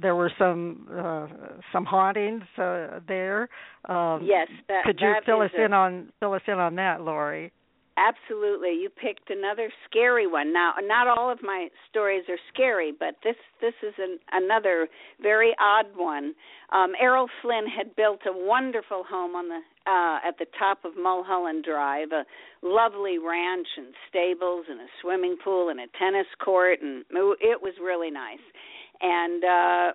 there 0.00 0.14
were 0.14 0.32
some 0.38 0.88
uh, 0.92 1.26
some 1.72 1.84
hauntings 1.84 2.42
uh, 2.58 3.00
there. 3.06 3.48
Um, 3.88 4.22
yes. 4.24 4.48
That, 4.68 4.84
could 4.84 4.98
you 5.00 5.12
that 5.12 5.24
fill 5.24 5.42
us 5.42 5.50
a, 5.56 5.64
in 5.64 5.72
on 5.72 6.12
fill 6.20 6.34
us 6.34 6.42
in 6.46 6.54
on 6.54 6.74
that, 6.76 7.02
Laurie? 7.02 7.52
Absolutely. 8.00 8.70
You 8.80 8.88
picked 8.88 9.28
another 9.28 9.70
scary 9.88 10.26
one. 10.26 10.54
Now, 10.54 10.72
not 10.82 11.06
all 11.06 11.30
of 11.30 11.40
my 11.42 11.68
stories 11.90 12.24
are 12.30 12.38
scary, 12.52 12.92
but 12.98 13.16
this 13.22 13.36
this 13.60 13.74
is 13.82 13.92
an, 13.98 14.18
another 14.32 14.88
very 15.20 15.54
odd 15.60 15.86
one. 15.94 16.34
Um, 16.72 16.92
Errol 16.98 17.28
Flynn 17.42 17.66
had 17.66 17.94
built 17.96 18.20
a 18.26 18.32
wonderful 18.32 19.04
home 19.06 19.34
on 19.36 19.48
the 19.48 19.60
uh, 19.90 20.26
at 20.26 20.38
the 20.38 20.46
top 20.58 20.78
of 20.86 20.92
Mulholland 20.96 21.64
Drive, 21.64 22.08
a 22.12 22.24
lovely 22.62 23.18
ranch 23.18 23.68
and 23.76 23.92
stables 24.08 24.64
and 24.70 24.80
a 24.80 24.86
swimming 25.02 25.36
pool 25.42 25.68
and 25.68 25.78
a 25.78 25.86
tennis 25.98 26.26
court, 26.42 26.80
and 26.80 27.04
it 27.10 27.60
was 27.60 27.74
really 27.82 28.10
nice. 28.10 28.38
And 29.02 29.44
uh, 29.44 29.92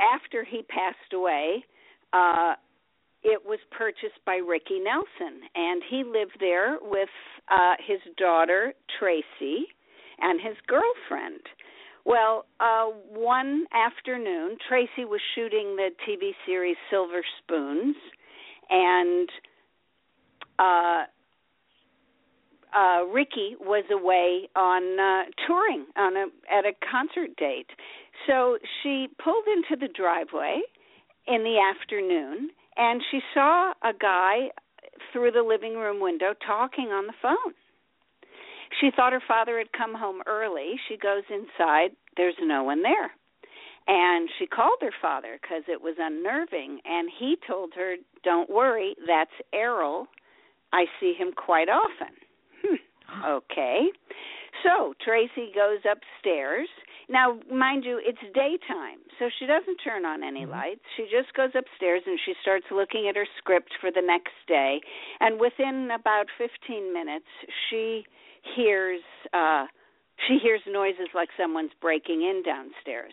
after 0.00 0.44
he 0.44 0.62
passed 0.64 1.12
away, 1.14 1.64
uh, 2.12 2.54
it 3.24 3.40
was 3.44 3.58
purchased 3.70 4.18
by 4.26 4.36
Ricky 4.36 4.80
Nelson, 4.80 5.40
and 5.54 5.82
he 5.88 6.04
lived 6.04 6.38
there 6.40 6.78
with 6.82 7.08
uh, 7.50 7.74
his 7.86 8.00
daughter 8.16 8.74
Tracy 8.98 9.66
and 10.18 10.40
his 10.40 10.56
girlfriend. 10.66 11.40
Well, 12.04 12.46
uh, 12.58 12.86
one 13.08 13.66
afternoon, 13.72 14.56
Tracy 14.68 15.04
was 15.04 15.20
shooting 15.34 15.76
the 15.76 15.90
TV 16.08 16.32
series 16.44 16.76
Silver 16.90 17.22
Spoons, 17.38 17.94
and 18.68 19.28
uh, 20.58 21.02
uh, 22.76 23.04
Ricky 23.04 23.54
was 23.60 23.84
away 23.92 24.48
on 24.56 24.98
uh, 24.98 25.30
touring 25.46 25.86
on 25.96 26.16
a 26.16 26.26
at 26.52 26.64
a 26.64 26.72
concert 26.90 27.36
date. 27.36 27.70
So 28.26 28.58
she 28.82 29.08
pulled 29.22 29.44
into 29.46 29.86
the 29.86 29.92
driveway 29.92 30.60
in 31.28 31.44
the 31.44 31.58
afternoon 31.58 32.50
and 32.76 33.02
she 33.10 33.20
saw 33.34 33.72
a 33.82 33.92
guy 33.98 34.48
through 35.12 35.32
the 35.32 35.42
living 35.42 35.74
room 35.74 36.00
window 36.00 36.34
talking 36.46 36.86
on 36.86 37.06
the 37.06 37.12
phone. 37.20 37.54
She 38.80 38.90
thought 38.94 39.12
her 39.12 39.22
father 39.26 39.58
had 39.58 39.72
come 39.72 39.94
home 39.94 40.22
early. 40.26 40.74
She 40.88 40.96
goes 40.96 41.24
inside, 41.28 41.90
there's 42.16 42.34
no 42.40 42.64
one 42.64 42.82
there. 42.82 43.10
And 43.86 44.28
she 44.38 44.46
called 44.46 44.78
her 44.80 44.94
father 45.00 45.38
because 45.40 45.64
it 45.68 45.82
was 45.82 45.96
unnerving, 45.98 46.80
and 46.84 47.10
he 47.18 47.36
told 47.46 47.72
her, 47.74 47.96
Don't 48.22 48.48
worry, 48.48 48.94
that's 49.06 49.32
Errol. 49.52 50.06
I 50.72 50.86
see 51.00 51.14
him 51.18 51.32
quite 51.32 51.68
often. 51.68 52.14
Hmm. 52.64 52.76
Okay. 53.28 53.88
So 54.62 54.94
Tracy 55.04 55.52
goes 55.54 55.80
upstairs 55.84 56.68
now, 57.12 57.38
mind 57.52 57.84
you, 57.84 58.00
it's 58.02 58.18
daytime, 58.32 59.04
so 59.18 59.28
she 59.38 59.44
doesn't 59.44 59.76
turn 59.84 60.06
on 60.06 60.24
any 60.24 60.42
mm-hmm. 60.42 60.52
lights. 60.52 60.80
She 60.96 61.04
just 61.04 61.34
goes 61.36 61.52
upstairs 61.54 62.00
and 62.06 62.18
she 62.24 62.32
starts 62.40 62.64
looking 62.72 63.06
at 63.06 63.16
her 63.16 63.26
script 63.36 63.70
for 63.80 63.90
the 63.92 64.00
next 64.00 64.32
day. 64.48 64.80
And 65.20 65.38
within 65.38 65.90
about 65.92 66.26
15 66.38 66.92
minutes, 66.92 67.28
she 67.68 68.04
hears 68.56 69.02
uh 69.32 69.66
she 70.26 70.38
hears 70.42 70.60
noises 70.66 71.08
like 71.14 71.28
someone's 71.36 71.72
breaking 71.80 72.22
in 72.22 72.42
downstairs. 72.44 73.12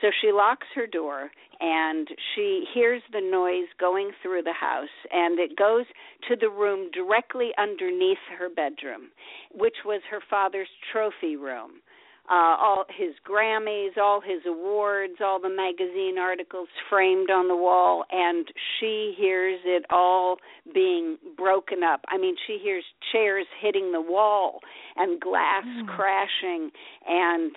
So 0.00 0.08
she 0.20 0.30
locks 0.30 0.66
her 0.74 0.86
door 0.86 1.30
and 1.58 2.06
she 2.34 2.64
hears 2.74 3.02
the 3.12 3.20
noise 3.20 3.68
going 3.80 4.10
through 4.22 4.42
the 4.42 4.52
house 4.52 4.92
and 5.10 5.38
it 5.38 5.56
goes 5.56 5.86
to 6.28 6.36
the 6.36 6.50
room 6.50 6.90
directly 6.92 7.50
underneath 7.58 8.22
her 8.38 8.48
bedroom, 8.50 9.08
which 9.54 9.76
was 9.84 10.02
her 10.10 10.20
father's 10.30 10.68
trophy 10.92 11.36
room 11.36 11.80
uh, 12.28 12.56
all 12.58 12.84
his 12.96 13.14
Grammys, 13.28 13.96
all 13.96 14.20
his 14.20 14.42
awards, 14.46 15.14
all 15.24 15.40
the 15.40 15.48
magazine 15.48 16.18
articles 16.18 16.68
framed 16.90 17.30
on 17.30 17.48
the 17.48 17.56
wall, 17.56 18.04
and 18.10 18.46
she 18.78 19.14
hears 19.16 19.60
it 19.64 19.84
all 19.90 20.38
being 20.74 21.18
broken 21.36 21.82
up. 21.84 22.00
I 22.08 22.18
mean, 22.18 22.34
she 22.46 22.58
hears 22.62 22.84
chairs 23.12 23.46
hitting 23.60 23.92
the 23.92 24.00
wall 24.00 24.60
and 24.96 25.20
glass 25.20 25.64
mm. 25.64 25.86
crashing, 25.86 26.70
and 27.06 27.52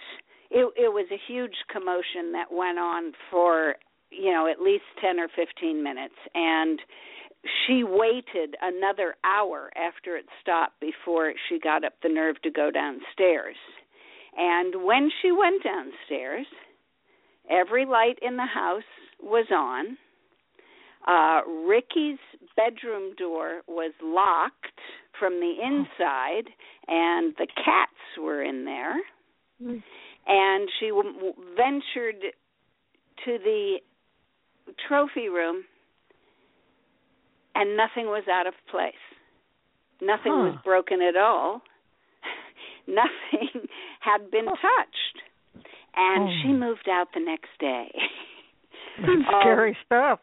it, 0.51 0.71
it 0.77 0.93
was 0.93 1.07
a 1.11 1.31
huge 1.31 1.55
commotion 1.71 2.31
that 2.33 2.51
went 2.51 2.77
on 2.77 3.13
for 3.31 3.75
you 4.11 4.31
know 4.31 4.47
at 4.47 4.61
least 4.61 4.83
ten 5.01 5.19
or 5.19 5.27
fifteen 5.35 5.83
minutes, 5.83 6.15
and 6.35 6.79
she 7.65 7.83
waited 7.83 8.55
another 8.61 9.15
hour 9.23 9.71
after 9.75 10.15
it 10.15 10.25
stopped 10.41 10.79
before 10.79 11.33
she 11.47 11.57
got 11.57 11.83
up 11.85 11.93
the 12.03 12.09
nerve 12.09 12.39
to 12.41 12.51
go 12.51 12.69
downstairs 12.69 13.55
and 14.37 14.83
when 14.83 15.09
she 15.21 15.31
went 15.31 15.63
downstairs, 15.63 16.45
every 17.49 17.85
light 17.85 18.19
in 18.21 18.37
the 18.37 18.45
house 18.45 18.83
was 19.21 19.47
on. 19.51 19.97
Uh, 21.07 21.41
Ricky's 21.65 22.19
bedroom 22.55 23.15
door 23.17 23.61
was 23.67 23.93
locked 24.03 24.79
from 25.17 25.39
the 25.39 25.53
inside, 25.61 26.49
and 26.87 27.33
the 27.37 27.47
cats 27.55 28.21
were 28.21 28.43
in 28.43 28.65
there. 28.65 28.95
Mm. 29.61 29.81
And 30.27 30.69
she 30.79 30.89
w- 30.89 31.33
ventured 31.55 32.21
to 33.25 33.37
the 33.43 33.77
trophy 34.87 35.29
room, 35.29 35.63
and 37.55 37.75
nothing 37.75 38.05
was 38.05 38.23
out 38.31 38.47
of 38.47 38.53
place. 38.69 38.93
Nothing 40.01 40.31
Huh. 40.31 40.51
was 40.51 40.55
broken 40.63 41.01
at 41.01 41.17
all. 41.17 41.61
Nothing 42.89 43.67
had 43.99 44.29
been 44.31 44.45
touched. 44.45 45.17
And 45.95 46.29
Oh. 46.29 46.33
she 46.41 46.49
moved 46.53 46.87
out 46.89 47.07
the 47.13 47.19
next 47.19 47.49
day. 47.59 47.91
That's 48.99 49.09
Um, 49.09 49.25
scary 49.41 49.77
stuff. 49.85 50.19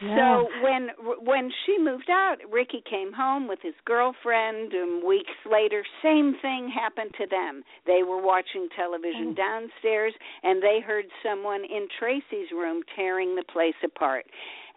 So 0.00 0.48
when 0.62 0.88
when 1.20 1.50
she 1.66 1.76
moved 1.78 2.08
out, 2.08 2.36
Ricky 2.50 2.82
came 2.88 3.12
home 3.12 3.46
with 3.46 3.58
his 3.60 3.74
girlfriend, 3.84 4.72
and 4.72 5.04
weeks 5.04 5.36
later, 5.44 5.84
same 6.02 6.36
thing 6.40 6.70
happened 6.70 7.12
to 7.18 7.26
them. 7.26 7.62
They 7.86 8.02
were 8.02 8.16
watching 8.22 8.68
television 8.74 9.34
downstairs, 9.34 10.14
and 10.42 10.62
they 10.62 10.80
heard 10.80 11.04
someone 11.22 11.64
in 11.66 11.86
Tracy's 11.98 12.50
room 12.50 12.82
tearing 12.96 13.36
the 13.36 13.44
place 13.52 13.76
apart, 13.84 14.24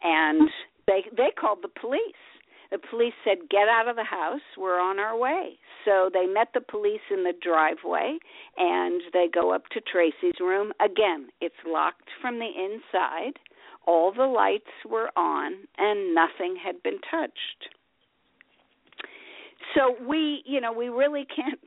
and 0.03 0.49
they 0.87 1.05
they 1.15 1.31
called 1.39 1.59
the 1.61 1.69
police. 1.79 2.19
The 2.73 2.79
police 2.89 3.13
said, 3.23 3.49
"Get 3.49 3.69
out 3.69 3.87
of 3.87 3.95
the 3.95 4.03
house. 4.03 4.41
We're 4.57 4.81
on 4.81 4.99
our 4.99 5.15
way." 5.15 5.59
So 5.85 6.09
they 6.11 6.25
met 6.25 6.49
the 6.53 6.61
police 6.61 7.05
in 7.11 7.23
the 7.23 7.33
driveway, 7.33 8.17
and 8.57 9.01
they 9.13 9.27
go 9.31 9.51
up 9.51 9.67
to 9.69 9.81
Tracy's 9.81 10.39
room. 10.39 10.73
Again, 10.79 11.29
it's 11.39 11.63
locked 11.65 12.09
from 12.19 12.39
the 12.39 12.49
inside 12.49 13.37
all 13.85 14.11
the 14.11 14.25
lights 14.25 14.71
were 14.89 15.09
on 15.15 15.53
and 15.77 16.15
nothing 16.15 16.55
had 16.55 16.81
been 16.83 16.99
touched 17.11 17.69
so 19.75 19.95
we 20.07 20.41
you 20.45 20.61
know 20.61 20.71
we 20.71 20.89
really 20.89 21.25
can't 21.25 21.59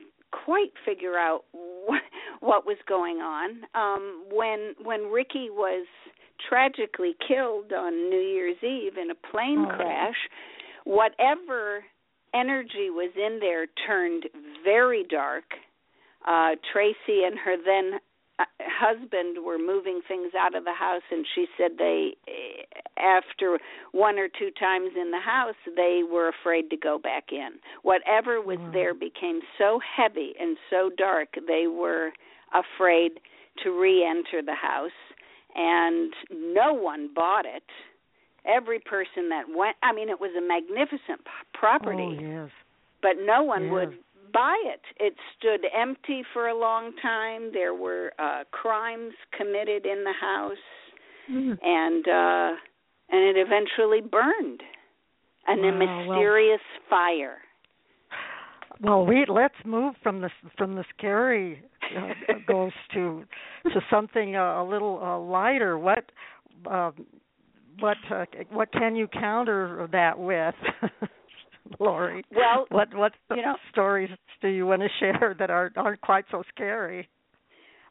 quite 0.45 0.71
figure 0.85 1.17
out 1.17 1.43
what, 1.85 2.01
what 2.39 2.65
was 2.65 2.77
going 2.87 3.17
on 3.17 3.61
um 3.75 4.23
when 4.31 4.73
when 4.83 5.11
Ricky 5.11 5.49
was 5.49 5.85
tragically 6.49 7.15
killed 7.27 7.73
on 7.73 8.09
New 8.09 8.19
Year's 8.19 8.57
Eve 8.63 8.97
in 8.97 9.09
a 9.11 9.31
plane 9.31 9.65
Oh. 9.69 9.75
crash 9.75 10.17
whatever 10.87 11.83
energy 12.33 12.89
was 12.89 13.11
in 13.15 13.39
there 13.41 13.67
turned 13.85 14.23
very 14.63 15.03
dark. 15.03 15.43
Uh 16.25 16.51
Tracy 16.71 17.23
and 17.27 17.37
her 17.45 17.55
then 17.71 17.99
uh, 18.39 18.45
husband 18.61 19.43
were 19.43 19.57
moving 19.57 20.01
things 20.07 20.31
out 20.39 20.55
of 20.55 20.63
the 20.63 20.73
house 20.73 21.01
and 21.11 21.25
she 21.33 21.45
said 21.57 21.71
they 21.77 22.13
eh, 22.27 22.63
after 22.97 23.57
one 23.91 24.17
or 24.19 24.27
two 24.39 24.51
times 24.59 24.91
in 24.99 25.09
the 25.11 25.19
house 25.19 25.55
they 25.75 26.01
were 26.09 26.29
afraid 26.29 26.69
to 26.69 26.77
go 26.77 26.97
back 26.99 27.25
in. 27.31 27.51
Whatever 27.83 28.39
was 28.41 28.59
Wow. 28.59 28.71
there 28.77 28.93
became 28.93 29.39
so 29.57 29.79
heavy 29.97 30.33
and 30.39 30.57
so 30.69 30.89
dark 30.97 31.29
they 31.47 31.65
were 31.67 32.11
afraid 32.53 33.11
to 33.63 33.71
re-enter 33.71 34.39
the 34.45 34.55
house 34.55 34.99
and 35.55 36.13
no 36.31 36.73
one 36.73 37.09
bought 37.13 37.45
it 37.45 37.63
every 38.47 38.79
person 38.79 39.29
that 39.29 39.43
went 39.55 39.75
i 39.83 39.91
mean 39.93 40.09
it 40.09 40.19
was 40.19 40.31
a 40.37 40.41
magnificent 40.47 41.19
p- 41.23 41.31
property 41.53 42.17
Oh 42.17 42.21
yes. 42.43 42.49
but 43.01 43.13
no 43.25 43.43
one 43.43 43.63
Yes. 43.65 43.71
would 43.73 43.97
buy 44.33 44.57
it. 44.65 44.81
It 44.99 45.15
stood 45.37 45.61
empty 45.73 46.21
for 46.33 46.47
a 46.49 46.53
long 46.57 46.91
time. 47.01 47.51
There 47.53 47.73
were 47.73 48.11
uh 48.19 48.43
crimes 48.51 49.13
committed 49.37 49.85
in 49.85 50.03
the 50.03 50.13
house 50.19 50.65
Mm. 51.31 51.57
and 51.61 52.07
uh 52.07 52.51
and 53.09 53.21
it 53.29 53.37
eventually 53.37 54.01
burned 54.01 54.61
in 55.47 55.59
a 55.59 55.71
Wow, 55.71 55.77
well- 55.79 56.17
mysterious 56.17 56.61
fire. 56.89 57.37
Well, 58.81 59.05
we 59.05 59.25
let's 59.27 59.55
move 59.65 59.95
from 60.03 60.21
the 60.21 60.29
from 60.57 60.75
the 60.75 60.83
scary 60.95 61.63
uh, 61.97 62.33
ghost 62.47 62.75
to 62.93 63.23
to 63.73 63.81
something 63.89 64.35
uh, 64.35 64.61
a 64.61 64.63
little 64.63 64.99
uh, 65.01 65.17
lighter. 65.19 65.77
What 65.79 66.05
um, 66.69 66.93
what 67.79 67.97
uh, 68.11 68.25
what 68.51 68.71
can 68.71 68.95
you 68.95 69.07
counter 69.07 69.87
that 69.91 70.17
with, 70.19 70.55
Laurie? 71.79 72.23
Well, 72.35 72.65
What 72.69 72.93
what 72.93 73.13
you 73.29 73.37
know- 73.41 73.57
stories 73.71 74.09
do 74.41 74.47
you 74.47 74.65
want 74.65 74.81
to 74.81 74.89
share 74.99 75.35
that 75.39 75.49
are 75.49 75.71
aren't 75.75 76.01
quite 76.01 76.25
so 76.31 76.43
scary? 76.53 77.07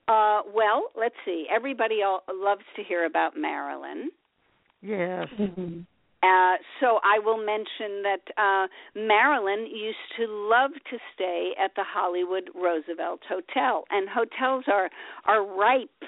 uh 0.09 0.43
well, 0.55 0.91
let's 0.97 1.17
see. 1.25 1.47
Everybody 1.55 2.03
all 2.05 2.23
loves 2.33 2.63
to 2.77 2.83
hear 2.85 3.07
about 3.07 3.37
Marilyn. 3.37 4.11
Yes. 4.81 5.29
Mhm. 5.39 5.85
Uh, 6.23 6.57
so 6.81 6.99
I 7.05 7.19
will 7.25 7.37
mention 7.37 8.03
that 8.03 8.23
uh, 8.37 8.67
Marilyn 8.99 9.67
used 9.67 9.99
to 10.17 10.27
love 10.29 10.71
to 10.91 10.99
stay 11.15 11.53
at 11.63 11.73
the 11.77 11.85
Hollywood 11.85 12.51
Roosevelt 12.55 13.21
Hotel, 13.29 13.85
and 13.91 14.09
hotels 14.09 14.65
are 14.69 14.89
are 15.25 15.45
ripe 15.45 16.03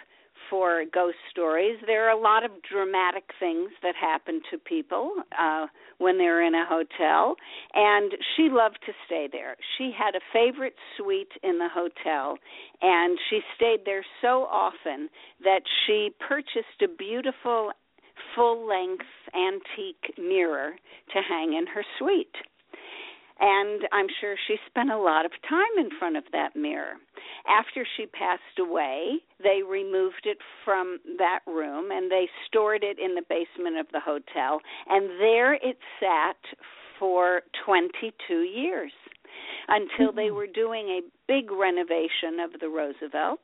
for 0.48 0.84
ghost 0.92 1.16
stories. 1.30 1.78
There 1.87 2.06
are 2.06 2.16
a 2.16 2.20
lot 2.20 2.44
of 2.44 2.50
dramatic 2.68 3.24
things 3.38 3.70
that 3.82 3.94
happen 3.94 4.40
to 4.50 4.58
people 4.58 5.12
uh, 5.38 5.66
when 5.98 6.18
they're 6.18 6.42
in 6.46 6.54
a 6.54 6.66
hotel, 6.66 7.37
and 7.74 8.12
she 8.37 8.48
loved 8.50 8.78
to 8.87 8.92
stay 9.06 9.28
there. 9.30 9.56
She 9.76 9.92
had 9.96 10.14
a 10.14 10.20
favorite 10.32 10.76
suite 10.96 11.32
in 11.42 11.58
the 11.58 11.68
hotel, 11.72 12.38
and 12.82 13.18
she 13.30 13.40
stayed 13.56 13.80
there 13.84 14.04
so 14.20 14.46
often 14.50 15.08
that 15.42 15.62
she 15.87 16.11
purchased 16.26 16.82
a 16.82 16.88
beautiful 16.88 17.72
full 18.34 18.66
length 18.66 19.04
antique 19.34 20.16
mirror 20.18 20.72
to 21.12 21.20
hang 21.28 21.54
in 21.54 21.66
her 21.66 21.84
suite. 21.98 22.37
And 23.40 23.83
I'm 23.92 24.09
sure 24.20 24.35
she 24.46 24.57
spent 24.66 24.90
a 24.90 24.98
lot 24.98 25.24
of 25.24 25.33
time 25.48 25.79
in 25.79 25.90
front 25.98 26.16
of 26.16 26.24
that 26.33 26.57
mirror. 26.57 26.94
After 27.48 27.87
she 27.96 28.07
passed 28.07 28.59
away, 28.59 29.18
they 29.42 29.61
removed 29.62 30.24
it 30.24 30.38
from 30.64 30.98
that 31.18 31.40
room 31.46 31.90
and 31.92 32.11
they 32.11 32.29
stored 32.46 32.83
it 32.83 32.98
in 32.98 33.14
the 33.14 33.22
basement 33.29 33.79
of 33.79 33.87
the 33.92 34.01
hotel. 34.01 34.61
And 34.88 35.09
there 35.20 35.55
it 35.55 35.79
sat 36.01 36.37
for 36.98 37.42
22 37.64 38.35
years 38.35 38.92
until 39.68 40.12
they 40.12 40.22
mm-hmm. 40.22 40.37
were 40.37 40.46
doing 40.46 40.88
a 40.88 41.01
big 41.27 41.51
renovation 41.51 42.40
of 42.42 42.59
the 42.61 42.68
Roosevelt 42.68 43.40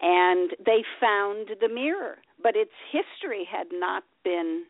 and 0.00 0.50
they 0.64 0.82
found 1.00 1.50
the 1.60 1.68
mirror. 1.68 2.18
But 2.42 2.56
its 2.56 2.72
history 2.90 3.46
had 3.50 3.66
not 3.72 4.04
been 4.22 4.64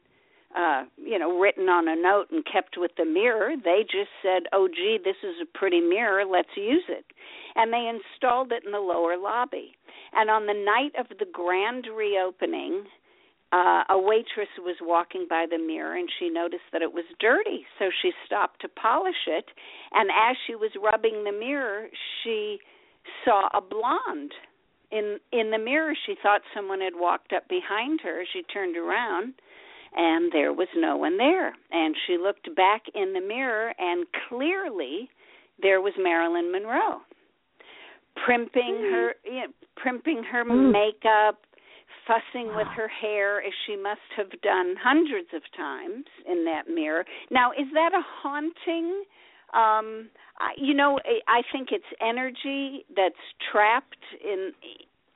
uh, 0.54 0.84
you 0.96 1.18
know, 1.18 1.38
written 1.38 1.68
on 1.68 1.88
a 1.88 1.96
note 1.96 2.26
and 2.30 2.44
kept 2.46 2.76
with 2.76 2.92
the 2.96 3.04
mirror. 3.04 3.54
They 3.56 3.82
just 3.82 4.10
said, 4.22 4.44
"Oh, 4.52 4.68
gee, 4.68 4.98
this 5.02 5.16
is 5.22 5.36
a 5.42 5.58
pretty 5.58 5.80
mirror. 5.80 6.24
Let's 6.24 6.56
use 6.56 6.84
it," 6.88 7.04
and 7.56 7.72
they 7.72 7.88
installed 7.88 8.52
it 8.52 8.64
in 8.64 8.72
the 8.72 8.78
lower 8.78 9.16
lobby. 9.16 9.76
And 10.12 10.30
on 10.30 10.46
the 10.46 10.54
night 10.54 10.92
of 10.98 11.08
the 11.18 11.26
grand 11.26 11.86
reopening, 11.94 12.84
uh, 13.52 13.84
a 13.88 13.98
waitress 13.98 14.48
was 14.58 14.76
walking 14.82 15.26
by 15.28 15.46
the 15.48 15.58
mirror 15.58 15.96
and 15.96 16.08
she 16.18 16.28
noticed 16.28 16.64
that 16.72 16.82
it 16.82 16.92
was 16.92 17.04
dirty, 17.20 17.64
so 17.78 17.88
she 18.02 18.10
stopped 18.26 18.60
to 18.60 18.68
polish 18.68 19.28
it. 19.28 19.44
And 19.92 20.10
as 20.10 20.36
she 20.46 20.56
was 20.56 20.70
rubbing 20.80 21.22
the 21.22 21.32
mirror, 21.32 21.88
she 22.22 22.58
saw 23.24 23.48
a 23.54 23.60
blonde 23.60 24.32
in 24.90 25.18
in 25.30 25.50
the 25.50 25.58
mirror. 25.58 25.94
She 26.06 26.16
thought 26.20 26.42
someone 26.54 26.80
had 26.80 26.94
walked 26.96 27.32
up 27.32 27.48
behind 27.48 28.00
her. 28.02 28.24
She 28.32 28.42
turned 28.42 28.76
around 28.76 29.34
and 29.94 30.32
there 30.32 30.52
was 30.52 30.68
no 30.76 30.96
one 30.96 31.16
there. 31.18 31.54
And 31.70 31.94
she 32.06 32.18
looked 32.18 32.54
back 32.54 32.82
in 32.94 33.12
the 33.12 33.20
mirror, 33.20 33.72
and 33.78 34.06
clearly 34.28 35.08
there 35.62 35.80
was 35.80 35.92
Marilyn 35.98 36.50
Monroe, 36.50 37.00
primping 38.24 38.76
her, 38.90 39.14
you 39.24 39.40
know, 39.40 39.52
primping 39.76 40.22
her 40.24 40.44
Mm. 40.44 40.72
makeup, 40.72 41.46
fussing 42.06 42.54
with 42.54 42.66
her 42.68 42.88
hair 42.88 43.42
as 43.42 43.52
she 43.66 43.76
must 43.76 44.00
have 44.16 44.30
done 44.42 44.76
hundreds 44.76 45.32
of 45.32 45.42
times 45.56 46.06
in 46.26 46.44
that 46.44 46.68
mirror. 46.68 47.06
Now, 47.30 47.52
is 47.52 47.70
that 47.72 47.94
a 47.94 48.00
haunting? 48.00 49.04
Um, 49.54 50.10
I, 50.38 50.52
you 50.56 50.74
know, 50.74 50.98
I 51.28 51.42
think 51.52 51.70
it's 51.70 51.84
energy 52.00 52.84
that's 52.96 53.14
trapped 53.50 54.04
in 54.22 54.52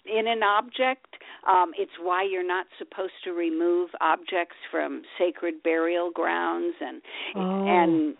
in 0.08 0.26
an 0.26 0.42
object. 0.42 1.06
Um, 1.46 1.72
it's 1.78 1.92
why 2.00 2.24
you're 2.24 2.46
not 2.46 2.66
supposed 2.78 3.12
to 3.24 3.32
remove 3.32 3.90
objects 4.00 4.56
from 4.70 5.02
sacred 5.18 5.62
burial 5.62 6.10
grounds, 6.10 6.74
and 6.80 7.02
Oh. 7.34 7.66
and 7.66 8.16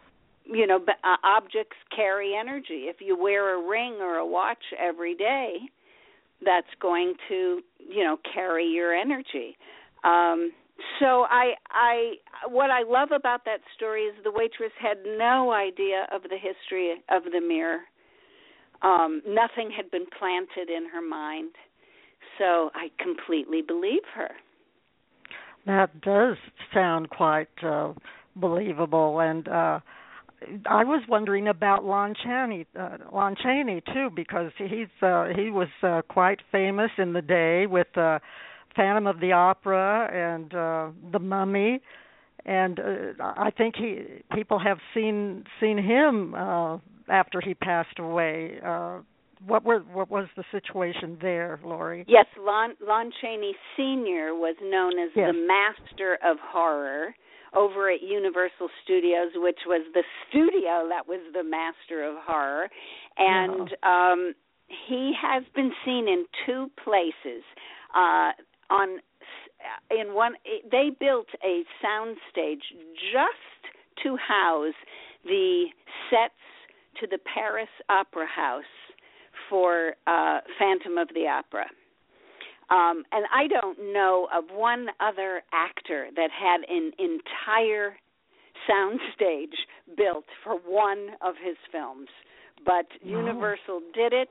you 0.51 0.67
know, 0.67 0.79
but, 0.79 0.97
uh, 1.05 1.17
objects 1.25 1.77
carry 1.95 2.35
energy. 2.35 2.89
If 2.89 3.03
you 3.03 3.17
wear 3.17 3.55
a 3.55 3.69
ring 3.69 4.01
or 4.01 4.17
a 4.17 4.25
watch 4.27 4.73
every 4.79 5.15
day, 5.15 5.59
that's 6.45 6.73
going 6.81 7.15
to 7.29 7.63
you 7.79 8.05
know 8.05 8.19
carry 8.33 8.67
your 8.67 8.95
energy. 8.95 9.57
Um, 10.05 10.53
so 11.01 11.27
I 11.29 11.55
I 11.71 12.15
what 12.49 12.71
I 12.71 12.83
love 12.83 13.11
about 13.13 13.45
that 13.45 13.61
story 13.77 14.03
is 14.03 14.15
the 14.25 14.31
waitress 14.31 14.73
had 14.81 14.99
no 15.05 15.51
idea 15.53 16.07
of 16.13 16.23
the 16.23 16.39
history 16.39 17.03
of 17.09 17.25
the 17.25 17.41
mirror. 17.41 17.81
Um, 18.83 19.23
nothing 19.27 19.71
had 19.77 19.91
been 19.91 20.07
planted 20.19 20.71
in 20.71 20.89
her 20.93 21.03
mind. 21.03 21.51
So 22.37 22.71
I 22.75 22.91
completely 23.03 23.63
believe 23.63 24.03
her. 24.15 24.31
That 25.67 26.01
does 26.01 26.37
sound 26.73 27.11
quite 27.11 27.49
uh, 27.63 27.93
believable, 28.37 29.21
and 29.21 29.47
uh, 29.49 29.81
I 30.67 30.85
was 30.85 31.03
wondering 31.09 31.49
about 31.49 31.85
Lon 31.85 32.15
Chaney, 32.25 32.67
uh, 32.79 32.99
Lon 33.13 33.37
Chaney 33.43 33.83
too, 33.93 34.09
because 34.15 34.53
he's 34.57 34.89
uh, 35.03 35.27
he 35.35 35.51
was 35.51 35.69
uh, 35.83 36.03
quite 36.09 36.41
famous 36.53 36.91
in 36.97 37.13
the 37.13 37.23
day 37.23 37.67
with 37.67 37.89
uh, 37.97 38.19
Phantom 38.77 39.07
of 39.07 39.21
the 39.21 39.33
Opera 39.33 40.09
and 40.13 40.55
uh, 40.55 40.91
The 41.13 41.19
Mummy, 41.19 41.81
and 42.47 42.79
uh, 42.79 43.25
I 43.37 43.51
think 43.51 43.75
he 43.77 44.23
people 44.33 44.59
have 44.59 44.79
seen 44.95 45.45
seen 45.61 45.77
him 45.77 46.35
uh, 46.35 46.79
after 47.09 47.41
he 47.41 47.55
passed 47.55 47.99
away. 47.99 48.61
Uh, 48.65 49.01
what 49.47 49.65
were 49.65 49.81
what 49.81 50.11
was 50.11 50.27
the 50.37 50.45
situation 50.51 51.19
there, 51.21 51.61
Laurie? 51.65 52.05
Yes, 52.09 52.27
Lon 52.39 52.75
Lon 52.87 53.11
Chaney 53.21 53.55
Sr. 53.77 54.35
was 54.35 54.57
known 54.63 54.99
as 54.99 55.11
yes. 55.15 55.33
the 55.33 55.47
master 55.47 56.19
of 56.25 56.39
horror 56.41 57.15
over 57.55 57.91
at 57.91 58.03
Universal 58.03 58.69
Studios, 58.85 59.31
which 59.35 59.61
was 59.67 59.87
the 59.95 60.03
studio 60.29 60.89
that 60.89 61.09
was 61.09 61.21
the 61.33 61.43
master 61.43 62.05
of 62.05 62.17
horror, 62.27 62.69
and 63.17 63.71
um, 63.83 64.35
he 64.89 65.13
has 65.21 65.43
been 65.55 65.73
seen 65.85 66.09
in 66.09 66.27
two 66.47 66.71
places. 66.85 67.43
Uh, 67.95 68.33
on 68.71 69.01
in 69.91 70.15
one, 70.15 70.35
they 70.71 70.91
built 70.99 71.27
a 71.45 71.63
sound 71.83 72.17
stage 72.31 72.63
just 73.13 73.75
to 74.05 74.17
house 74.17 74.75
the 75.25 75.67
sets 76.11 76.35
to 77.01 77.07
the 77.07 77.19
Paris 77.35 77.69
Opera 77.89 78.27
House 78.27 78.65
for 79.49 79.95
uh, 80.07 80.41
Phantom 80.59 80.99
of 80.99 81.09
the 81.15 81.27
Opera. 81.27 81.67
Um, 82.71 83.05
and 83.13 83.25
I 83.35 83.47
don't 83.49 83.93
know 83.93 84.29
of 84.35 84.45
one 84.53 84.89
other 85.01 85.43
actor 85.53 86.09
that 86.15 86.29
had 86.31 86.61
an 86.69 86.93
entire 86.99 87.97
soundstage 88.69 89.57
built 89.97 90.27
for 90.45 90.57
one 90.67 91.11
of 91.23 91.35
his 91.43 91.57
films. 91.73 92.09
But 92.65 92.87
wow. 93.03 93.21
Universal 93.21 93.81
did 93.95 94.13
it, 94.13 94.31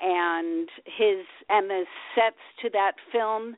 and 0.00 0.68
his 0.86 1.26
and 1.48 1.68
the 1.68 1.84
sets 2.14 2.36
to 2.62 2.70
that 2.70 2.92
film 3.12 3.56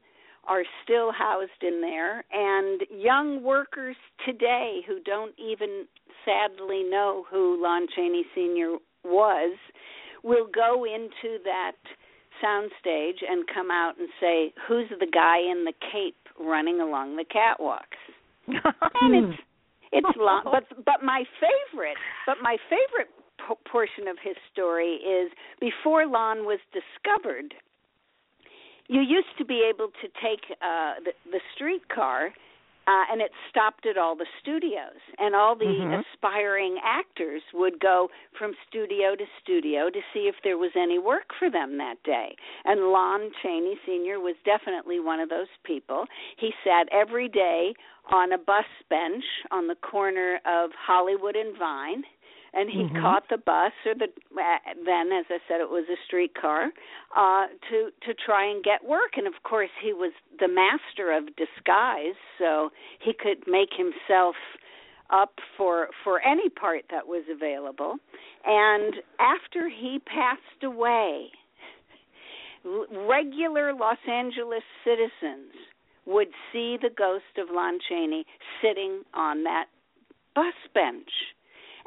are 0.48 0.62
still 0.82 1.12
housed 1.12 1.62
in 1.62 1.80
there. 1.80 2.24
And 2.32 2.82
young 2.90 3.42
workers 3.42 3.96
today 4.24 4.80
who 4.86 5.00
don't 5.00 5.34
even 5.38 5.86
sadly 6.24 6.82
know 6.82 7.24
who 7.30 7.62
Lon 7.62 7.86
Chaney 7.94 8.24
Sr. 8.34 8.78
was 9.04 9.56
will 10.26 10.48
go 10.52 10.84
into 10.84 11.38
that 11.44 11.78
soundstage 12.44 13.22
and 13.28 13.46
come 13.46 13.70
out 13.70 13.94
and 13.98 14.08
say, 14.20 14.52
"Who's 14.66 14.88
the 14.90 15.06
guy 15.06 15.38
in 15.38 15.64
the 15.64 15.72
cape 15.92 16.16
running 16.38 16.80
along 16.80 17.16
the 17.16 17.24
catwalks?" 17.24 18.02
and 18.48 19.14
it's 19.14 19.40
it's 19.92 20.16
long, 20.18 20.42
but 20.44 20.64
but 20.84 21.02
my 21.02 21.24
favorite, 21.40 21.96
but 22.26 22.36
my 22.42 22.56
favorite 22.68 23.08
p- 23.38 23.70
portion 23.70 24.08
of 24.08 24.16
his 24.22 24.36
story 24.52 24.96
is 24.96 25.30
before 25.60 26.06
Lon 26.06 26.44
was 26.44 26.58
discovered. 26.74 27.54
You 28.88 29.00
used 29.00 29.34
to 29.38 29.44
be 29.44 29.68
able 29.68 29.88
to 30.02 30.08
take 30.20 30.42
uh 30.60 30.94
the, 31.04 31.12
the 31.30 31.40
streetcar 31.54 32.32
uh, 32.86 33.04
and 33.10 33.20
it 33.20 33.30
stopped 33.50 33.86
at 33.86 33.98
all 33.98 34.14
the 34.16 34.26
studios, 34.40 35.00
and 35.18 35.34
all 35.34 35.56
the 35.56 35.64
mm-hmm. 35.64 36.02
aspiring 36.14 36.78
actors 36.84 37.42
would 37.52 37.80
go 37.80 38.08
from 38.38 38.52
studio 38.68 39.14
to 39.16 39.24
studio 39.42 39.90
to 39.90 40.00
see 40.12 40.28
if 40.28 40.36
there 40.44 40.58
was 40.58 40.70
any 40.76 40.98
work 40.98 41.30
for 41.38 41.50
them 41.50 41.78
that 41.78 42.02
day. 42.04 42.36
And 42.64 42.92
Lon 42.92 43.30
Chaney 43.42 43.76
Sr. 43.84 44.20
was 44.20 44.36
definitely 44.44 45.00
one 45.00 45.20
of 45.20 45.28
those 45.28 45.50
people. 45.64 46.04
He 46.38 46.52
sat 46.64 46.88
every 46.92 47.28
day 47.28 47.74
on 48.12 48.32
a 48.32 48.38
bus 48.38 48.64
bench 48.88 49.24
on 49.50 49.66
the 49.66 49.74
corner 49.74 50.38
of 50.46 50.70
Hollywood 50.78 51.34
and 51.34 51.56
Vine 51.58 52.04
and 52.56 52.70
he 52.70 52.78
mm-hmm. 52.78 53.00
caught 53.00 53.24
the 53.28 53.36
bus 53.36 53.72
or 53.84 53.94
the 53.94 54.08
then 54.84 55.12
as 55.12 55.26
i 55.28 55.38
said 55.46 55.60
it 55.60 55.68
was 55.68 55.84
a 55.92 55.96
streetcar 56.06 56.70
uh 57.16 57.46
to 57.68 57.90
to 58.02 58.14
try 58.24 58.50
and 58.50 58.64
get 58.64 58.84
work. 58.84 59.16
And 59.16 59.26
of 59.26 59.34
course 59.44 59.70
he 59.82 59.92
was 59.92 60.12
the 60.40 60.48
master 60.48 61.12
of 61.12 61.26
disguise 61.36 62.16
so 62.38 62.70
he 63.00 63.12
could 63.12 63.44
make 63.46 63.70
himself 63.76 64.36
up 65.10 65.34
for 65.56 65.88
for 66.02 66.20
any 66.26 66.48
part 66.48 66.84
that 66.90 67.06
was 67.06 67.24
available. 67.30 67.96
And 68.44 68.94
after 69.20 69.68
he 69.68 70.00
passed 70.06 70.64
away 70.64 71.28
regular 73.06 73.72
los 73.72 73.98
angeles 74.10 74.64
citizens 74.82 75.52
would 76.04 76.28
see 76.52 76.76
the 76.80 76.90
ghost 76.96 77.38
of 77.38 77.48
lon 77.52 77.78
chaney 77.88 78.24
sitting 78.60 79.02
on 79.14 79.44
that 79.44 79.66
bus 80.34 80.54
bench 80.74 81.10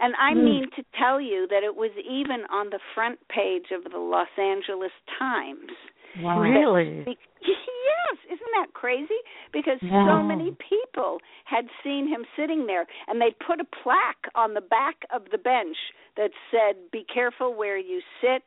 and 0.01 0.13
I 0.15 0.33
mm. 0.33 0.43
mean 0.43 0.63
to 0.75 0.83
tell 0.97 1.19
you 1.19 1.47
that 1.49 1.63
it 1.63 1.75
was 1.75 1.91
even 1.99 2.45
on 2.51 2.69
the 2.69 2.79
front 2.95 3.19
page 3.29 3.71
of 3.71 3.91
the 3.91 3.97
Los 3.97 4.29
Angeles 4.37 4.91
Times. 5.17 5.71
Wow. 6.19 6.39
Really? 6.39 7.05
yes, 7.41 8.17
isn't 8.25 8.53
that 8.55 8.73
crazy? 8.73 9.19
Because 9.53 9.79
wow. 9.83 10.19
so 10.19 10.27
many 10.27 10.55
people 10.57 11.19
had 11.45 11.65
seen 11.83 12.07
him 12.07 12.25
sitting 12.37 12.65
there, 12.65 12.85
and 13.07 13.21
they 13.21 13.33
put 13.45 13.59
a 13.59 13.67
plaque 13.83 14.31
on 14.35 14.53
the 14.53 14.61
back 14.61 14.95
of 15.13 15.23
the 15.31 15.37
bench 15.37 15.77
that 16.17 16.31
said, 16.51 16.75
"Be 16.91 17.05
careful 17.11 17.53
where 17.53 17.77
you 17.77 18.01
sit. 18.21 18.43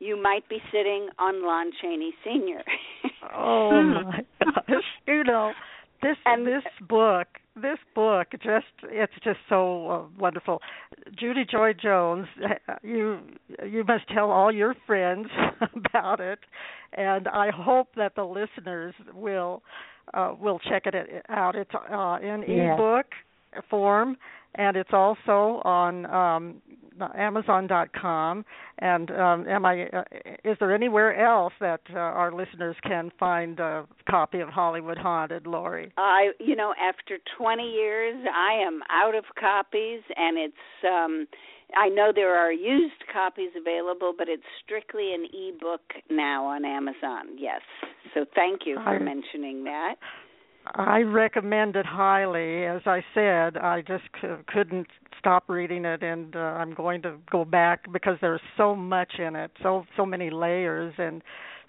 You 0.00 0.20
might 0.20 0.48
be 0.48 0.58
sitting 0.72 1.08
on 1.18 1.44
Lon 1.44 1.70
Chaney 1.80 2.12
Sr." 2.24 2.64
oh 3.34 4.02
my 4.04 4.20
gosh! 4.42 4.84
You 5.06 5.24
know, 5.24 5.52
this 6.02 6.16
and 6.26 6.46
this 6.46 6.64
book 6.88 7.28
this 7.56 7.78
book 7.94 8.28
just 8.42 8.66
it's 8.84 9.12
just 9.22 9.38
so 9.48 9.88
uh, 9.88 10.02
wonderful 10.18 10.60
judy 11.16 11.44
joy 11.48 11.72
jones 11.72 12.26
you 12.82 13.18
you 13.64 13.84
must 13.84 14.08
tell 14.12 14.30
all 14.30 14.52
your 14.52 14.74
friends 14.86 15.28
about 15.76 16.20
it 16.20 16.40
and 16.94 17.28
i 17.28 17.50
hope 17.50 17.88
that 17.96 18.14
the 18.16 18.24
listeners 18.24 18.94
will 19.14 19.62
uh, 20.14 20.34
will 20.38 20.58
check 20.58 20.82
it 20.86 20.94
out 21.28 21.54
it's 21.54 21.70
uh, 21.74 22.18
in 22.20 22.44
yeah. 22.48 22.74
ebook 22.74 23.06
form 23.70 24.16
and 24.56 24.76
it's 24.76 24.90
also 24.92 25.60
on 25.64 26.06
um, 26.06 26.62
Amazon.com. 27.14 28.44
And 28.78 29.10
um, 29.10 29.46
am 29.48 29.64
I? 29.64 29.84
Uh, 29.86 30.02
is 30.44 30.56
there 30.60 30.74
anywhere 30.74 31.24
else 31.24 31.52
that 31.60 31.80
uh, 31.90 31.98
our 31.98 32.32
listeners 32.32 32.76
can 32.82 33.10
find 33.18 33.60
a 33.60 33.86
copy 34.10 34.40
of 34.40 34.48
Hollywood 34.48 34.98
Haunted, 34.98 35.46
Laurie? 35.46 35.92
I, 35.96 36.32
you 36.40 36.56
know, 36.56 36.74
after 36.80 37.18
20 37.38 37.62
years, 37.62 38.16
I 38.34 38.54
am 38.66 38.80
out 38.90 39.14
of 39.14 39.24
copies, 39.38 40.00
and 40.16 40.38
it's. 40.38 40.84
um 40.84 41.26
I 41.76 41.88
know 41.88 42.12
there 42.14 42.36
are 42.36 42.52
used 42.52 43.02
copies 43.12 43.50
available, 43.58 44.12
but 44.16 44.28
it's 44.28 44.44
strictly 44.62 45.12
an 45.14 45.26
ebook 45.32 45.80
now 46.10 46.44
on 46.44 46.64
Amazon. 46.64 47.36
Yes. 47.36 47.62
So 48.12 48.24
thank 48.34 48.60
you 48.64 48.76
for 48.76 48.96
I, 48.96 48.98
mentioning 48.98 49.64
that. 49.64 49.96
I 50.66 51.00
recommend 51.00 51.76
it 51.76 51.86
highly. 51.86 52.64
As 52.64 52.82
I 52.86 53.04
said, 53.12 53.56
I 53.56 53.82
just 53.86 54.04
c- 54.20 54.28
couldn't 54.46 54.86
stop 55.18 55.44
reading 55.48 55.84
it, 55.84 56.02
and 56.02 56.34
uh, 56.34 56.38
I'm 56.38 56.74
going 56.74 57.02
to 57.02 57.16
go 57.30 57.44
back 57.44 57.90
because 57.92 58.16
there's 58.20 58.40
so 58.56 58.74
much 58.74 59.12
in 59.18 59.36
it, 59.36 59.50
so 59.62 59.84
so 59.96 60.06
many 60.06 60.30
layers, 60.30 60.94
and 60.98 61.22